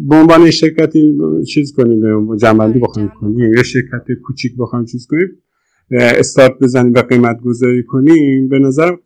به 0.09 0.16
عنوان 0.16 0.50
شرکتی 0.50 1.18
چیز 1.48 1.72
کنیم 1.72 2.37
جنبندی 2.37 2.78
آره، 2.78 2.88
بخوایم 2.88 3.09
کنیم. 3.20 3.54
یه 3.54 3.62
شرکت 3.62 4.04
کوچیک 4.22 4.52
بخوایم 4.59 4.85
چیز 4.85 5.06
کنیم 5.06 5.42
استارت 5.90 6.59
بزنیم 6.59 6.92
و 6.92 7.02
قیمت 7.02 7.40
گذاری 7.40 7.85
کنیم. 7.85 8.48
به 8.48 8.59
نظر 8.59 8.96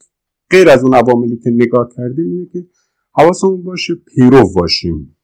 غیر 0.51 0.69
از 0.69 0.85
اون 0.85 0.95
عواملی 0.95 1.37
که 1.37 1.51
نگاه 1.51 1.89
کردیم 1.97 2.31
اینه 2.31 2.47
که 2.53 2.67
حواسمون 3.15 3.63
باشه 3.63 3.95
پیرو 3.95 4.53
باشیم. 4.55 5.17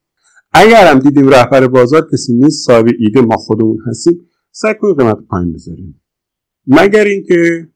اگر 0.52 0.92
هم 0.92 0.98
دیدیم 0.98 1.28
رهبر 1.28 1.66
بازار 1.66 2.08
کسی 2.12 2.34
نیست 2.34 2.66
صاحب 2.66 2.86
ایده 2.98 3.20
ما 3.20 3.36
خودمون 3.36 3.78
هستیم 3.86 4.26
سعی 4.52 4.74
کنیم 4.80 4.94
قیمت 4.94 5.18
پایین 5.28 5.52
بذاریم. 5.52 6.02
مگر 6.66 7.04
اینکه 7.04 7.68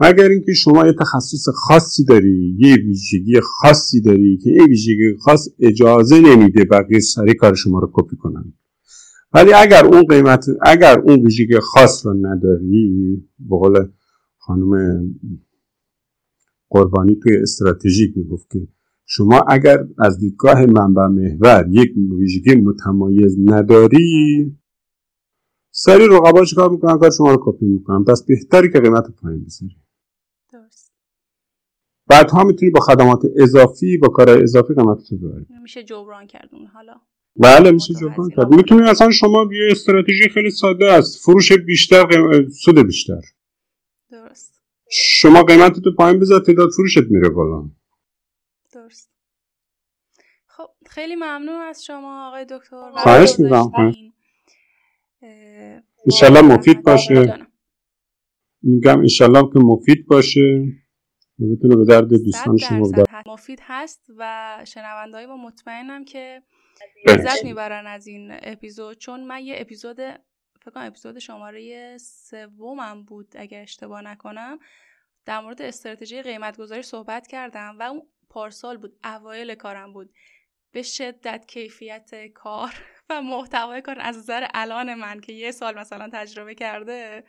مگر 0.00 0.28
اینکه 0.28 0.52
شما 0.52 0.86
یه 0.86 0.92
تخصص 0.92 1.48
خاصی 1.54 2.04
داری 2.04 2.56
یه 2.58 2.76
ویژگی 2.76 3.40
خاصی 3.40 4.00
داری 4.00 4.38
که 4.38 4.50
یه 4.50 4.64
ویژگی 4.64 5.16
خاص 5.20 5.48
اجازه 5.58 6.20
نمیده 6.20 6.64
بقیه 6.64 7.00
سری 7.00 7.34
کار 7.34 7.54
شما 7.54 7.78
رو 7.78 7.90
کپی 7.92 8.16
کنن. 8.16 8.52
ولی 9.32 9.52
اگر 9.52 9.84
اون 9.84 10.02
قیمت 10.02 10.46
اگر 10.62 10.98
اون 11.00 11.24
ویژگی 11.24 11.60
خاص 11.60 12.06
رو 12.06 12.14
نداری 12.14 13.22
به 13.38 13.56
قول 13.56 13.88
خانم 14.38 15.02
قربانی 16.70 17.16
توی 17.22 17.36
استراتژیک 17.36 18.16
می‌گفت 18.16 18.50
که 18.50 18.68
شما 19.06 19.40
اگر 19.48 19.86
از 19.98 20.18
دیدگاه 20.18 20.66
منبع 20.66 21.06
محور 21.06 21.68
یک 21.70 21.90
ویژگی 22.18 22.54
متمایز 22.54 23.36
نداری 23.44 24.57
سری 25.80 26.08
رقبا 26.08 26.44
چیکار 26.44 26.70
می‌کنن؟ 26.70 26.98
کار 26.98 27.10
شما 27.10 27.30
رو 27.30 27.38
کپی 27.40 27.66
می‌کنن. 27.66 28.04
پس 28.04 28.22
بهتری 28.22 28.72
که 28.72 28.80
قیمت 28.80 29.04
پایین 29.22 29.44
بذاری. 29.44 29.76
درست. 30.52 30.92
بعد 32.06 32.30
ها 32.30 32.44
می‌تونی 32.44 32.70
با 32.70 32.80
خدمات 32.80 33.22
اضافی 33.36 33.98
با 33.98 34.08
کارهای 34.08 34.42
اضافی 34.42 34.74
قیمت 34.74 34.98
رو 35.12 35.18
ببری. 35.18 35.46
میشه 35.62 35.82
جبران 35.82 36.26
کرد 36.26 36.50
حالا. 36.74 36.94
بله 37.36 37.70
میشه 37.70 37.94
جبران 37.94 38.30
کرد. 38.36 38.54
می‌تونی 38.54 38.88
اصلا 38.88 39.10
شما 39.10 39.48
یه 39.52 39.68
استراتژی 39.70 40.28
خیلی 40.28 40.50
ساده 40.50 40.92
است. 40.92 41.24
فروش 41.24 41.52
بیشتر 41.52 42.04
قیم... 42.04 42.48
سود 42.48 42.78
بیشتر. 42.78 43.20
درست. 44.10 44.62
شما 44.90 45.42
قیمت 45.42 45.80
تو 45.80 45.94
پایین 45.94 46.20
بذار 46.20 46.40
تعداد 46.40 46.70
فروشت 46.76 47.10
میره 47.10 47.28
بالا. 47.28 47.70
درست. 48.72 49.10
خب 50.46 50.68
خیلی 50.86 51.14
ممنون 51.14 51.60
از 51.60 51.84
شما 51.84 52.28
آقای 52.28 52.44
دکتر. 52.44 52.90
خواهش 52.92 53.38
می‌کنم. 53.38 53.92
انشالله 56.06 56.40
مفید 56.40 56.82
باشه. 56.82 57.46
میگم 58.62 58.98
انشالله 58.98 59.42
که 59.52 59.58
مفید 59.58 60.06
باشه. 60.06 60.64
بتونه 61.52 61.76
به 61.76 61.84
درد 61.84 62.08
دوستان 62.08 62.56
شما 62.56 62.90
مفید 63.26 63.58
هست 63.62 64.06
و 64.16 64.64
شنوندهای 64.64 65.26
ما 65.26 65.36
مطمئنم 65.36 66.04
که 66.04 66.42
لذت 67.06 67.44
می‌برن 67.44 67.86
از 67.86 68.06
این 68.06 68.30
اپیزود. 68.42 68.98
چون 68.98 69.24
من 69.24 69.42
یه 69.42 69.54
اپیزود 69.58 69.96
فکر 69.96 70.70
کنم 70.74 70.86
اپیزود 70.86 71.18
شماره 71.18 71.96
سومم 71.98 73.04
بود 73.04 73.34
اگر 73.36 73.62
اشتباه 73.62 74.02
نکنم. 74.02 74.58
در 75.24 75.40
مورد 75.40 75.62
استراتژی 75.62 76.22
قیمت 76.22 76.56
گذاری 76.56 76.82
صحبت 76.82 77.26
کردم 77.26 77.76
و 77.78 77.82
اون 77.82 78.02
پارسال 78.28 78.76
بود. 78.76 78.96
اوایل 79.04 79.54
کارم 79.54 79.92
بود. 79.92 80.10
به 80.72 80.82
شدت 80.82 81.44
کیفیت 81.48 82.10
کار. 82.34 82.74
و 83.10 83.22
محتوای 83.22 83.82
کار 83.82 83.96
از 84.00 84.18
نظر 84.18 84.46
الان 84.54 84.94
من 84.94 85.20
که 85.20 85.32
یه 85.32 85.50
سال 85.50 85.78
مثلا 85.78 86.10
تجربه 86.12 86.54
کرده 86.54 87.24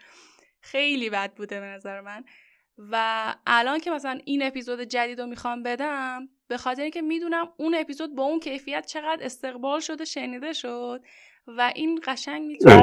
خیلی 0.61 1.09
بد 1.09 1.33
بوده 1.33 1.59
به 1.59 1.65
نظر 1.65 2.01
من. 2.01 2.23
و 2.77 3.35
الان 3.45 3.79
که 3.79 3.91
مثلا 3.91 4.19
این 4.25 4.43
اپیزود 4.43 4.81
جدید 4.81 5.21
رو 5.21 5.27
می‌خوام 5.27 5.63
بدم 5.63 6.29
به 6.47 6.57
خاطر 6.57 6.81
اینکه 6.81 7.01
می‌دونم 7.01 7.49
اون 7.57 7.75
اپیزود 7.75 8.15
با 8.15 8.23
اون 8.23 8.39
کیفیت 8.39 8.85
چقدر 8.85 9.25
استقبال 9.25 9.79
شده 9.79 10.05
شنیده 10.05 10.53
شد 10.53 11.03
و 11.47 11.71
این 11.75 11.99
قشنگ 12.03 12.47
می‌تونه 12.47 12.81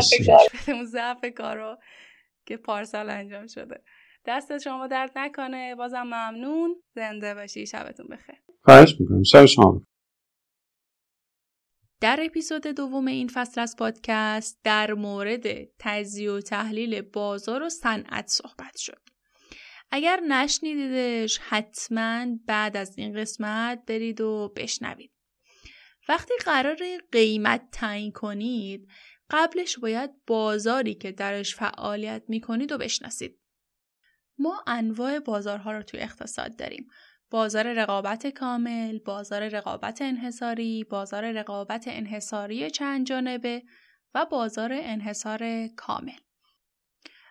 اون 0.68 0.85
ضعف 0.85 1.24
کارو 1.24 1.78
که 2.46 2.56
پارسال 2.56 3.11
انجام 3.11 3.46
شده. 3.46 3.82
دست 4.26 4.59
شما 4.59 4.87
درد 4.87 5.12
نکنه 5.16 5.74
بازم 5.74 6.02
ممنون. 6.02 6.82
زنده 6.94 7.35
باشی. 7.35 7.66
شبتون 7.66 8.06
بخیر. 8.06 8.37
خواهش 8.64 8.96
می‌کنم. 9.00 9.22
شب 9.22 9.44
شما. 9.44 9.82
در 12.00 12.20
اپیزود 12.22 12.66
دوم 12.66 13.06
این 13.06 13.28
فصل 13.28 13.61
از 13.61 13.76
پادکست 13.76 14.61
در 14.64 14.94
مورد 14.94 15.64
تجزیه 15.78 16.30
و 16.32 16.40
تحلیل 16.40 17.00
بازار 17.00 17.62
و 17.62 17.68
صنعت 17.68 18.26
صحبت 18.28 18.76
شد. 18.76 19.00
اگر 19.90 20.20
نشنیدیدش 20.28 21.38
حتما 21.38 22.26
بعد 22.46 22.76
از 22.76 22.98
این 22.98 23.20
قسمت 23.20 23.82
برید 23.87 24.20
و 24.20 24.52
بشنوید. 24.56 25.12
وقتی 26.09 26.35
قرار 26.44 26.78
قیمت 27.12 27.68
تعیین 27.72 28.12
کنید 28.12 28.88
قبلش 29.30 29.78
باید 29.78 30.11
بازاری 30.26 30.94
که 30.94 31.12
درش 31.12 31.54
فعالیت 31.54 32.22
می‌کنید 32.28 32.72
و 32.72 32.78
بشناسید. 32.78 33.40
ما 34.38 34.64
انواع 34.66 35.18
بازارها 35.18 35.72
رو 35.72 35.82
توی 35.82 36.00
اقتصاد 36.00 36.56
داریم. 36.56 36.87
بازار 37.30 37.72
رقابت 37.72 38.26
کامل، 38.26 38.98
بازار 38.98 39.48
رقابت 39.48 40.02
انحصاری، 40.02 40.84
بازار 40.84 41.32
رقابت 41.32 41.84
انحصاری 41.88 42.70
چند 42.70 43.06
جانبه 43.06 43.62
و 44.14 44.26
بازار 44.30 44.72
انحصار 44.72 45.66
کامل. 45.66 46.18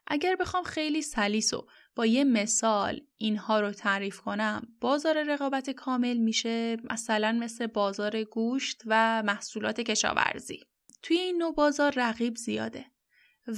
اگر 0.07 0.35
بخوام 0.35 0.63
خیلی 0.63 1.01
سلیس 1.01 1.53
و 1.53 1.67
با 1.95 2.05
یه 2.05 2.23
مثال 2.23 3.01
اینها 3.17 3.59
رو 3.59 3.71
تعریف 3.71 4.19
کنم 4.19 4.67
بازار 4.81 5.23
رقابت 5.23 5.69
کامل 5.69 6.17
میشه 6.17 6.77
مثلا 6.91 7.31
مثل 7.31 7.67
بازار 7.67 8.23
گوشت 8.23 8.83
و 8.85 9.23
محصولات 9.23 9.81
کشاورزی 9.81 10.59
توی 11.03 11.17
این 11.17 11.37
نوع 11.37 11.53
بازار 11.53 11.93
رقیب 11.95 12.35
زیاده 12.35 12.85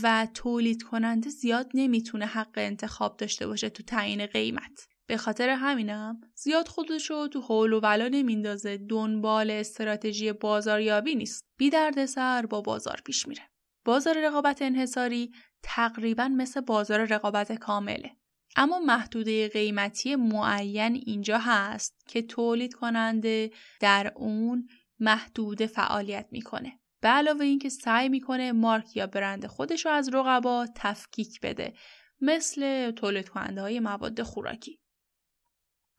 و 0.04 0.28
تولید 0.34 0.84
کننده 0.84 1.30
زیاد 1.30 1.72
نمی‌تونه 1.74 2.26
حق 2.26 2.54
انتخاب 2.56 3.18
داشته 3.18 3.48
باشه 3.48 3.70
تو 3.70 3.84
تعیین 3.84 4.26
قیمت 4.26 4.88
به 5.08 5.18
خاطر 5.18 5.50
همینم 5.50 6.22
زیاد 6.36 6.68
خودشو 6.68 7.28
تو 7.28 7.42
حول 7.42 7.74
و 7.74 7.80
ولا 7.80 8.08
نمیندازه. 8.08 8.78
دنبال 8.78 9.52
استراتژی 9.52 10.32
بازاریابی 10.32 11.16
نیست. 11.16 11.46
بی 11.58 11.72
سر 12.08 12.46
با 12.46 12.62
بازار 12.62 13.02
پیش 13.06 13.28
میره. 13.28 13.42
بازار 13.86 14.28
رقابت 14.28 14.62
انحصاری 14.62 15.32
تقریبا 15.64 16.28
مثل 16.28 16.62
بازار 16.62 17.06
رقابت 17.06 17.52
کامله. 17.52 18.12
اما 18.56 18.80
محدوده 18.80 19.48
قیمتی 19.48 20.16
معین 20.16 20.96
اینجا 21.06 21.38
هست 21.38 22.04
که 22.08 22.22
تولید 22.22 22.74
کننده 22.74 23.52
در 23.80 24.14
اون 24.16 24.68
محدود 25.00 25.66
فعالیت 25.66 26.28
می‌کنه. 26.32 26.80
به 27.02 27.08
علاوه 27.08 27.46
اینکه 27.46 27.70
سعی 27.70 28.10
می‌کنه 28.10 28.52
مارک 28.52 28.98
یا 28.98 29.08
برند 29.08 29.48
خودش 29.48 29.86
رو 29.86 29.92
از 29.92 30.14
رقبا 30.14 30.68
تفکیک 30.76 31.42
بده. 31.42 31.74
مثل 32.22 32.92
تولید 32.92 33.30
کننده 33.30 33.62
های 33.62 33.80
مواد 33.80 34.24
خوراکی. 34.24 34.80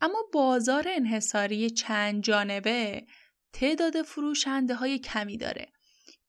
اما 0.01 0.25
بازار 0.33 0.85
انحصاری 0.89 1.71
چند 1.71 2.23
جانبه 2.23 3.07
تعداد 3.53 4.03
فروشنده 4.03 4.75
های 4.75 4.99
کمی 4.99 5.37
داره. 5.37 5.73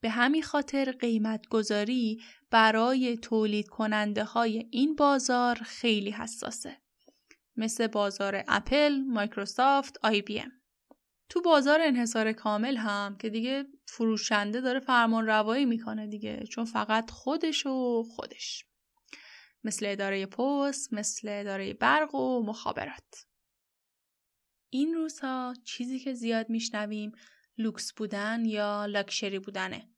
به 0.02 0.10
همین 0.10 0.44
خاطر 0.44 0.92
قیمت 0.92 1.48
گذاری 1.48 2.22
برای 2.52 3.18
تولید 3.18 3.68
کننده 3.68 4.24
های 4.24 4.68
این 4.72 4.96
بازار 4.96 5.56
خیلی 5.56 6.12
حساسه. 6.12 6.78
مثل 7.58 7.88
بازار 7.88 8.44
اپل، 8.48 9.04
مایکروسافت، 9.08 9.98
IBM. 10.04 10.52
تو 11.30 11.42
بازار 11.42 11.82
انحصار 11.82 12.32
کامل 12.32 12.78
هم 12.78 13.18
که 13.18 13.30
دیگه 13.30 13.66
فروشنده 13.88 14.62
داره 14.62 14.80
فرمان 14.80 15.26
روایی 15.26 15.66
می‌کنه 15.66 16.08
دیگه 16.08 16.44
چون 16.44 16.66
فقط 16.66 17.12
خودش 17.12 17.66
و 17.66 18.04
خودش. 18.04 18.66
مثل 19.64 19.86
اداره 19.86 20.26
پست، 20.26 20.94
مثل 20.94 21.28
اداره 21.32 21.74
برق 21.74 22.16
و 22.16 22.44
مخابرات. 22.44 23.26
این 24.70 24.94
روزها 24.94 25.54
چیزی 25.64 26.00
که 26.00 26.14
زیاد 26.14 26.50
میشنویم 26.50 27.12
لوکس 27.58 27.94
بودن 27.94 28.46
یا 28.46 28.86
لاکچری 28.86 29.40
بودنه 29.40 29.90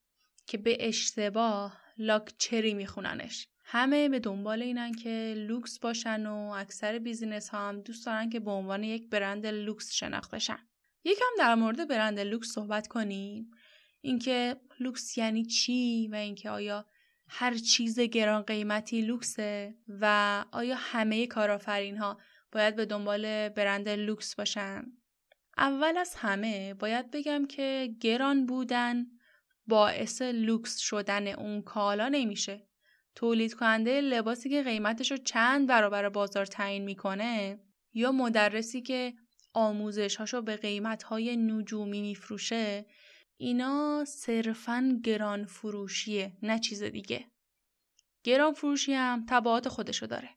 که 0.46 0.58
به 0.58 0.78
اشتباه 0.80 1.82
لاکچری 1.98 2.74
میخوننش. 2.74 3.48
همه 3.64 4.10
به 4.10 4.20
دنبال 4.20 4.62
اینن 4.62 4.92
که 4.92 5.34
لوکس 5.38 5.80
باشن 5.80 6.26
و 6.26 6.36
اکثر 6.36 7.00
business 7.00 7.50
ها 7.50 7.70
هم 7.70 7.82
دوست 7.82 8.06
دارن 8.06 8.30
که 8.30 8.40
به 8.40 8.52
عنوان 8.52 8.84
یک 8.84 9.10
برند 9.10 9.46
لوکس 9.46 9.92
شناخته 9.92 10.40
شن 10.40 10.60
یکم 11.04 11.26
در 11.38 11.56
مورد 11.56 11.88
برند 11.88 12.20
لوکس 12.20 12.48
صحبت 12.48 12.88
کنیم. 12.88 13.52
اینکه 14.02 14.56
لوکس 14.80 15.18
یعنی 15.18 15.46
چی 15.46 16.08
و 16.08 16.16
اینکه 16.16 16.50
آیا 16.50 16.86
هر 17.28 17.58
چیز 17.58 18.00
گران 18.00 18.42
قیمتی 18.42 19.02
لوکسه 19.02 19.76
و 20.02 20.46
آیا 20.52 20.76
همه 20.80 21.28
کارآفرین 21.28 21.98
ها 21.98 22.20
باید 22.52 22.76
به 22.76 22.86
دنبال 22.86 23.50
برند 23.50 23.90
لوکس 23.90 24.36
باشن 24.36 24.84
اول 25.58 25.98
از 25.98 26.16
همه 26.16 26.74
باید 26.74 27.12
بگم 27.12 27.46
که 27.46 27.96
گران 28.00 28.46
بودن 28.46 29.06
باعث 29.68 30.22
لوکس 30.22 30.78
شدن 30.78 31.28
اون 31.28 31.62
کالا 31.62 32.10
نمیشه. 32.10 32.68
تولید 33.16 33.54
کننده 33.54 34.02
لباسی 34.02 34.50
که 34.50 34.64
قیمتش 34.64 35.12
رو 35.12 35.18
چند 35.18 35.68
برابر 35.68 36.10
بازار 36.10 36.46
تعیین 36.46 36.84
می‌کنه 36.84 37.60
یا 37.94 38.12
مدرسی 38.12 38.82
که 38.82 39.14
آموزش 39.54 40.16
هاشو 40.16 40.42
به 40.42 40.56
قیمت 40.56 41.04
های 41.04 41.38
نجومی 41.38 42.02
میفروشه 42.02 42.86
اینا 43.38 44.06
صرفا 44.08 45.00
گران 45.04 45.46
فروشیه 45.46 46.38
نه 46.44 46.60
چیز 46.60 46.84
دیگه. 46.84 47.26
گران 48.24 48.54
فروشی 48.54 48.94
هم 48.94 49.26
تبعات 49.30 49.70
خودشو 49.70 50.06
داره. 50.06 50.30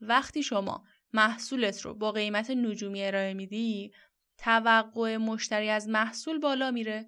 وقتی 0.00 0.42
شما 0.42 0.84
محصولت 1.12 1.80
رو 1.80 1.94
با 1.94 2.12
قیمت 2.12 2.50
نجومی 2.50 3.04
ارائه 3.04 3.34
میدی 3.34 3.92
توقع 4.38 5.16
مشتری 5.16 5.68
از 5.70 5.88
محصول 5.88 6.38
بالا 6.38 6.70
میره 6.70 7.06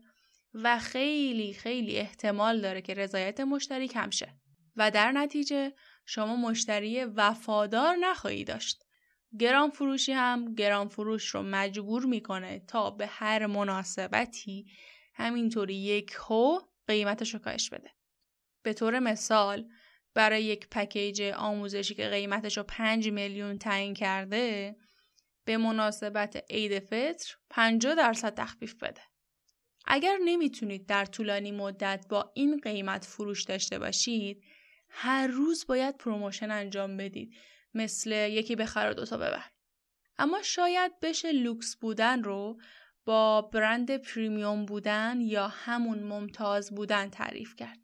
و 0.55 0.79
خیلی 0.79 1.53
خیلی 1.53 1.97
احتمال 1.97 2.61
داره 2.61 2.83
که 2.83 2.95
رضایت 2.95 3.41
مشتری 3.41 3.89
کم 3.89 4.11
شه 4.11 4.35
و 4.77 4.91
در 4.91 5.13
نتیجه 5.13 5.73
شما 6.07 6.37
مشتری 6.37 7.05
وفادار 7.05 7.97
نخواهی 7.97 8.45
داشت 8.45 8.85
گران 9.39 9.71
فروشی 9.71 10.13
هم 10.13 10.55
گران 10.55 10.89
فروش 10.89 11.27
رو 11.27 11.43
مجبور 11.43 12.05
می‌کنه 12.05 12.59
تا 12.59 12.91
به 12.91 13.07
هر 13.07 13.47
مناسبتی 13.47 14.67
همینطوری 15.15 15.75
یک 15.75 16.17
هو 16.19 16.61
قیمتش 16.87 17.35
رو 17.35 17.41
کاهش 17.41 17.71
بده. 17.71 17.91
به 18.63 18.73
طور 18.73 18.99
مثال 18.99 19.69
برای 20.15 20.45
یک 20.45 20.69
پکیج 20.69 21.23
آموزشی 21.23 21.95
که 21.95 22.09
قیمتش 22.09 22.57
رو 22.57 22.63
5 22.63 23.09
میلیون 23.09 23.59
تعیین 23.59 23.95
کرده 23.95 24.77
به 25.45 25.57
مناسبت 25.57 26.45
عید 26.51 26.79
فطر 26.79 27.35
50 27.51 27.95
درصد 27.95 28.35
تخفیف 28.35 28.75
بده. 28.75 29.01
اگر 29.85 30.19
نمی‌تونید 30.25 30.87
در 30.87 31.05
طولانی 31.05 31.53
مدت 31.53 32.07
با 32.09 32.33
این 32.35 32.61
قیمت 32.61 33.05
فروش 33.05 33.45
داشته 33.45 33.79
باشید 33.79 34.45
هر 34.89 35.27
روز 35.27 35.67
باید 35.67 35.97
promotion 35.97 36.51
انجام 36.51 36.97
بدید 36.97 37.35
مثل 37.75 38.11
یکی 38.13 38.57
بخر 38.57 38.91
و 38.91 38.95
دوتا 38.95 39.17
ببر 39.17 39.45
اما 40.19 40.43
شاید 40.43 41.01
بشه 41.01 41.33
لوکس 41.33 41.77
بودن 41.77 42.23
رو 42.23 42.61
با 43.05 43.43
برند 43.43 43.97
premium 43.97 44.67
بودن 44.67 45.21
یا 45.21 45.49
همون 45.49 46.03
ممتاز 46.03 46.75
بودن 46.75 47.11
تعریف 47.11 47.57
کرد. 47.57 47.79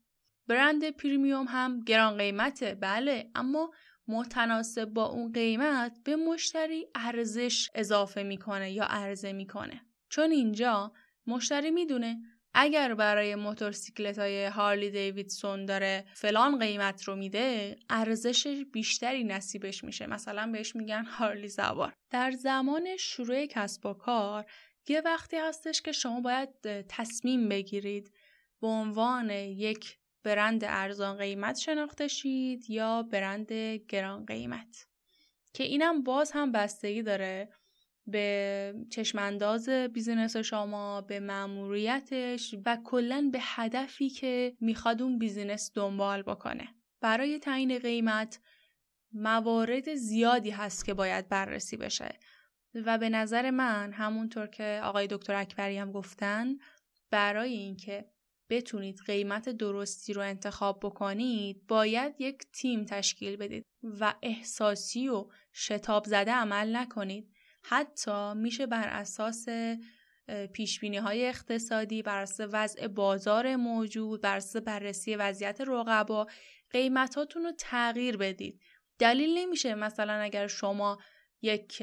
برند 0.49 0.91
premium 0.91 1.47
هم 1.49 1.81
گران 1.81 2.17
قیمته 2.17 2.75
بله 2.75 3.31
اما 3.35 3.71
متناسب 4.09 4.85
با 4.85 5.05
اون 5.05 5.33
قیمت 5.33 5.99
به 6.05 6.17
مشتری 6.17 6.87
ارزش 6.95 7.71
اضافه 7.75 8.23
می‌کنه 8.23 8.73
یا 8.73 8.85
عرضه 8.85 9.33
می‌کنه. 9.33 9.81
چون 10.09 10.31
اینجا 10.31 10.93
مشتری 11.27 11.71
می‌دونه 11.71 12.17
اگر 12.59 12.95
برای 12.95 13.35
موتورسیکلت 13.35 14.19
های 14.19 14.47
هارلی 14.47 14.91
دیویدسون 14.91 15.65
داره 15.65 16.05
فلان 16.15 16.59
قیمت 16.59 17.05
رو 17.05 17.17
میده 17.17 17.77
ارزش 17.91 18.65
بیشتری 18.73 19.25
نصیبش 19.25 19.85
میشه 19.85 20.07
مثلا 20.07 20.53
بهش 20.53 20.77
میگن 20.77 21.05
هارلی 21.05 21.49
زوار 21.49 21.93
در 22.11 22.31
زمان 22.31 22.97
شروع 22.97 23.47
کسب 23.47 23.87
و 23.87 23.95
کار 23.95 24.47
یه 24.89 25.01
وقتی 25.01 25.37
هستش 25.37 25.83
که 25.83 25.93
شما 25.93 26.21
باید 26.21 26.49
تصمیم 26.89 27.49
بگیرید 27.49 28.13
به 28.61 28.67
عنوان 28.67 29.31
یک 29.31 29.99
برند 30.27 30.65
ارزان 30.65 31.17
قیمت 31.17 31.59
شناخته 31.59 32.09
شید 32.09 32.71
یا 32.71 33.03
برند 33.03 33.53
گران 33.89 34.27
قیمت؟ 34.27 34.87
که 35.55 35.65
اینم 35.65 36.03
باز 36.03 36.33
هم 36.33 36.53
بستگی 36.53 37.03
داره 37.03 37.49
به 38.07 38.75
چشم‌انداز 38.91 39.69
business 39.69 40.37
شما 40.37 41.01
به 41.01 41.21
مأموریتش 41.21 42.55
و 42.67 42.79
کلا 42.85 43.29
به 43.33 43.39
هدفی 43.43 44.11
که 44.11 44.57
می‌خواد 44.61 45.03
اون 45.03 45.19
business 45.19 45.71
دنبال 45.75 46.23
بکنه. 46.23 46.69
برای 47.01 47.39
تعیین 47.39 47.79
قیمت 47.79 48.41
موارد 49.13 49.95
زیادی 49.95 50.51
هست 50.51 50.85
که 50.85 50.95
باید 50.95 51.29
بررسی 51.29 51.77
بشه 51.77 52.19
و 52.75 52.99
به 52.99 53.09
نظر 53.09 53.51
من 53.51 53.93
همونطور 53.93 54.47
که 54.47 54.81
آقای 54.83 55.07
دکتر 55.07 55.35
اکبری 55.35 55.79
هم 55.79 55.93
گفتن 55.93 56.57
برای 57.11 57.53
اینکه 57.53 58.16
بتونید 58.51 59.01
قیمت 59.07 59.49
درستی 59.49 60.13
رو 60.13 60.23
انتخاب 60.23 60.81
بکنید 60.83 61.67
باید 61.67 62.15
یک 62.19 62.39
تیم 62.53 62.85
تشکیل 62.85 63.37
بدید 63.37 63.65
و 64.01 64.15
احساسی 64.23 65.09
و 65.09 65.29
شتاب 65.53 66.05
زده 66.05 66.33
عمل 66.33 66.77
نکنید. 66.77 67.33
حتی 67.63 68.35
میشه 68.35 68.67
بر 68.67 68.89
اساس 68.89 69.47
پیش 70.53 70.85
های 70.85 71.27
اقتصادی 71.27 72.03
بر 72.03 72.19
اساس 72.19 72.49
وضع 72.53 72.87
بازار 72.87 73.57
موجود 73.57 74.21
بر 74.21 74.37
اساس 74.37 74.63
بررسی 74.63 75.17
وضعیت 75.17 75.61
رقبا 75.61 76.27
قیمتاتون 76.71 77.45
رو 77.45 77.53
تغییر 77.59 78.17
بدید. 78.17 78.61
دلیل 78.99 79.39
نمیشه 79.39 79.75
مثلا 79.75 80.13
اگر 80.13 80.47
شما 80.47 80.99
یک 81.43 81.83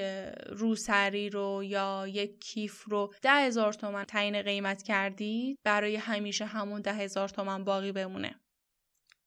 روسری 0.50 1.30
رو 1.30 1.63
یا 1.63 2.08
یک 2.08 2.39
کیف 2.39 2.84
رو 2.84 3.13
ده 3.22 3.32
هزار 3.32 3.74
تومن 3.74 4.04
تعیین 4.04 4.42
قیمت 4.42 4.84
کردید 4.84 5.60
برای 5.63 5.96
همیشه 5.96 6.46
همون 6.46 6.82
ده 6.82 6.94
هزار 6.94 7.30
تومن 7.30 7.63
باقی 7.63 7.92
بمونه 7.92 8.39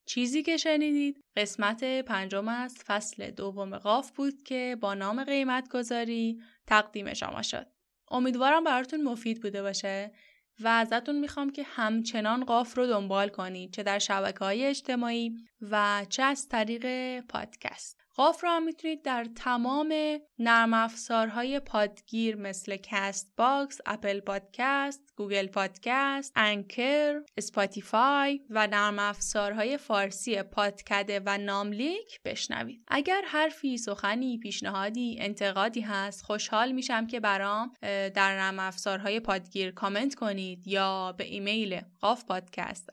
چیزی 0.06 0.42
که 0.42 0.56
شنیدید 0.56 1.24
قسمت 1.36 1.84
پنجم 1.84 2.48
از 2.48 2.76
فصل 2.86 3.30
دوم 3.30 3.78
قاف 3.78 4.10
بود 4.10 4.42
که 4.42 4.76
با 4.80 4.94
نام 4.94 5.24
قیمت 5.24 5.68
گذاری 5.68 6.42
تقدیم 6.66 7.14
شما 7.14 7.42
شد. 7.42 7.66
امیدوارم 8.10 8.64
براتون 8.64 9.02
مفید 9.02 9.42
بوده 9.42 9.62
باشه 9.62 10.12
و 10.60 10.68
ازتون 10.68 11.18
می‌خوام 11.18 11.50
که 11.50 11.62
همچنان 11.62 12.44
قاف 12.44 12.76
رو 12.76 12.86
دنبال 12.86 13.28
کنید 13.28 13.72
چه 13.72 13.82
در 13.82 13.98
شبکه 13.98 14.38
های 14.38 14.66
اجتماعی 14.66 15.36
و 15.60 16.06
چه 16.08 16.22
از 16.22 16.48
طریق 16.48 17.20
پادکست. 17.20 18.05
قاف 18.16 18.44
رو 18.44 18.50
هم 18.50 18.64
می‌تونید 18.64 19.02
در 19.02 19.26
تمام 19.36 19.94
نرم 20.38 20.74
افزارهای 20.74 21.60
پادگیر 21.60 22.36
مثل 22.36 22.76
Castbox، 22.76 23.80
Apple 23.86 24.20
Podcast، 24.20 25.00
Google 25.16 25.46
Podcast، 25.46 26.32
Anchor، 26.36 27.20
Spotify 27.36 28.40
و 28.50 28.66
نرم 28.66 28.98
افزارهای 28.98 29.76
فارسی 29.76 30.42
پادکده 30.42 31.22
و 31.26 31.38
ناملیک 31.38 32.20
بشنوید. 32.24 32.84
اگر 32.88 33.22
حرفی، 33.26 33.78
سخنی، 33.78 34.38
پیشنهادی، 34.38 35.16
انتقادی 35.20 35.80
هست 35.80 36.22
خوشحال 36.22 36.72
میشم 36.72 37.06
که 37.06 37.20
برام 37.20 37.72
در 37.82 38.36
نرم 38.36 38.58
افزارهای 38.58 39.20
پادگیر 39.20 39.70
کامنت 39.70 40.14
کنید 40.14 40.66
یا 40.66 41.14
به 41.18 41.24
ایمیل 41.24 41.80
قاف 42.00 42.24
پادکست 42.24 42.90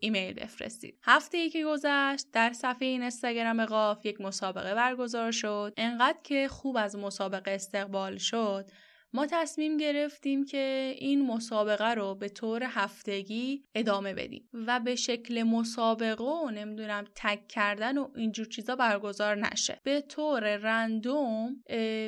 ایمیل 0.00 0.32
بفرستید. 0.32 0.98
هفته 1.04 1.38
ای 1.38 1.50
که 1.50 1.64
گذشت 1.64 2.26
در 2.32 2.52
صفحه 2.52 2.88
اینستاگرام 2.88 3.51
اینستاگرام 3.60 3.94
قاف 3.94 4.06
یک 4.06 4.20
مسابقه 4.20 4.74
برگزار 4.74 5.30
شد. 5.30 5.74
انقدر 5.76 6.18
که 6.24 6.48
خوب 6.48 6.76
از 6.76 6.96
مسابقه 6.96 7.50
استقبال 7.50 8.16
شد 8.16 8.70
ما 9.14 9.26
تصمیم 9.26 9.76
گرفتیم 9.76 10.44
که 10.44 10.94
این 10.98 11.26
مسابقه 11.26 11.94
رو 11.94 12.14
به 12.14 12.28
طور 12.28 12.62
هفتگی 12.66 13.64
ادامه 13.74 14.14
بدیم 14.14 14.48
و 14.66 14.80
به 14.80 14.96
شکل 14.96 15.42
مسابقه 15.42 16.24
و 16.24 16.50
نمی‌دونم 16.50 17.04
تک 17.14 17.48
کردن 17.48 17.98
و 17.98 18.08
اینجور 18.16 18.46
چیزا 18.46 18.76
برگزار 18.76 19.36
نشه. 19.36 19.80
به 19.84 20.00
طور 20.00 20.56
رندوم 20.56 21.62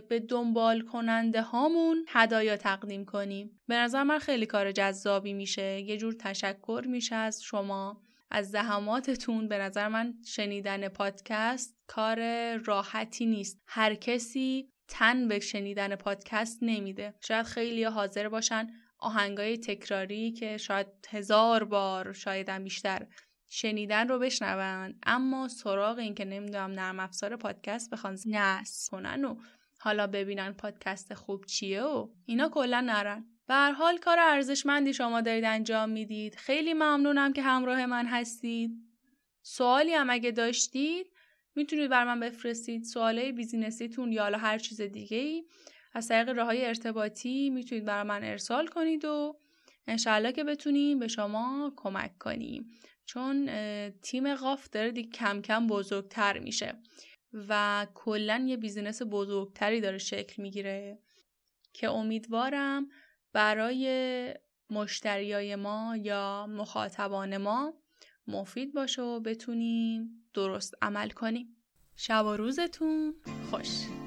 به 0.09 0.24
دنبال 0.28 0.81
کننده 0.81 1.42
هامون 1.42 2.06
هدایا 2.08 2.56
تقدیم 2.56 3.04
کنیم. 3.04 3.60
به 3.69 3.75
نظر 3.75 4.02
من 4.02 4.19
خیلی 4.19 4.46
کار 4.46 4.73
جذابی 4.73 5.33
میشه. 5.33 5.81
یه 5.81 5.96
جور 5.96 6.12
تشکر 6.12 6.85
میشه 6.87 7.14
از 7.14 7.42
شما. 7.42 8.00
از 8.35 8.50
زحماتتون 8.50 9.48
به 9.48 9.58
نظر 9.58 9.88
من 9.88 10.14
شنیدن 10.26 10.88
پادکست 10.88 11.76
کار 11.87 12.18
راحتی 12.56 13.26
نیست. 13.26 13.62
هر 13.66 13.94
کسی 13.94 14.68
تن 14.88 15.28
به 15.28 15.40
شنیدن 15.40 15.96
پادکست 15.96 16.58
نمیده. 16.62 17.14
شاید 17.20 17.46
خیلی 17.46 17.85
حاضر 17.85 18.28
باشن 18.28 18.66
آهنگای 18.98 19.58
تکراری 19.58 20.32
که 20.32 20.56
شاید 20.56 20.87
هزار 21.10 21.64
بار 21.64 22.12
شاید 22.12 22.48
هم 22.48 22.64
بیشتر 22.64 23.06
شنیدن 23.48 24.08
رو 24.08 24.18
بشنون. 24.18 24.94
اما 25.06 25.48
سراغ 25.48 25.98
این 25.98 26.14
که 26.14 26.24
نمی‌دونم 26.24 26.70
نرم 26.70 27.00
افزار 27.00 27.37
پادکست 27.37 27.90
بخوان 27.90 28.18
نصب 28.26 28.90
کنن 28.90 29.24
و 29.24 29.37
حالا 29.78 30.06
ببینن 30.06 30.52
پادکست 30.52 31.14
خوب 31.14 31.44
چیه 31.44 31.82
و 31.82 32.08
اینا 32.26 32.48
کلا 32.48 32.80
نرن. 32.80 33.33
به 33.47 33.55
حال 33.55 33.99
کار 33.99 34.19
ارزشمندی 34.21 34.95
شما 34.95 35.21
دارید 35.21 35.45
انجام 35.45 35.90
می‌دید. 35.90 36.35
خیلی 36.35 36.75
ممنونم 36.75 37.33
که 37.33 37.42
همراه 37.42 37.87
من 37.87 38.07
هستید. 38.07 38.71
سوالی 39.42 39.95
هم 39.95 40.11
اگه 40.11 40.31
داشتید 40.31 41.07
می‌تونید 41.55 41.90
بر 41.90 42.05
من 42.05 42.21
بفرستید. 42.21 42.85
سوالای 42.85 43.33
بیزینسیتون 43.33 44.13
یا 44.13 44.23
حالا 44.23 44.38
هر 44.38 44.59
چیز 44.59 44.81
دیگه 44.81 45.17
ای 45.17 45.45
از 45.92 46.09
طریق 46.09 46.29
راه 46.29 46.47
های 46.47 46.67
ارتباطی 46.67 47.51
می‌تونید 47.51 47.85
برای 47.85 48.09
من 48.09 48.25
ارسال 48.25 48.67
کنید 48.67 49.05
و 49.05 49.37
انشاءالله 49.87 50.33
که 50.33 50.45
بتونیم 50.45 50.99
به 50.99 51.09
شما 51.09 51.73
کمک 51.77 52.19
کنیم. 52.19 52.71
چون 53.07 53.51
تیم 53.90 54.35
قاف 54.35 54.69
داره 54.71 54.90
دیگه 54.90 55.11
کم 55.11 55.42
کم 55.42 55.67
بزرگتر 55.67 56.38
میشه 56.38 56.75
و 57.49 57.87
کلا 57.95 58.45
یه 58.49 58.57
بیزینس 58.57 59.03
بزرگتری 59.11 59.81
داره 59.81 59.99
شکل 59.99 60.42
می‌گیره 60.42 60.99
که 61.73 61.90
امیدوارم 61.90 62.88
برای 63.35 64.35
مشتریای 64.70 65.56
ما 65.56 65.96
یا 65.96 66.46
مخاطبان 66.46 67.37
ما 67.37 67.74
مفید 68.26 68.74
باشه 68.74 69.02
و 69.02 69.20
بتونیم 69.20 70.24
درست 70.35 70.74
عمل 70.82 71.10
کنیم. 71.10 71.56
شب 71.96 72.24
و 72.26 72.37
روزتون 72.37 73.14
خوش. 73.50 74.04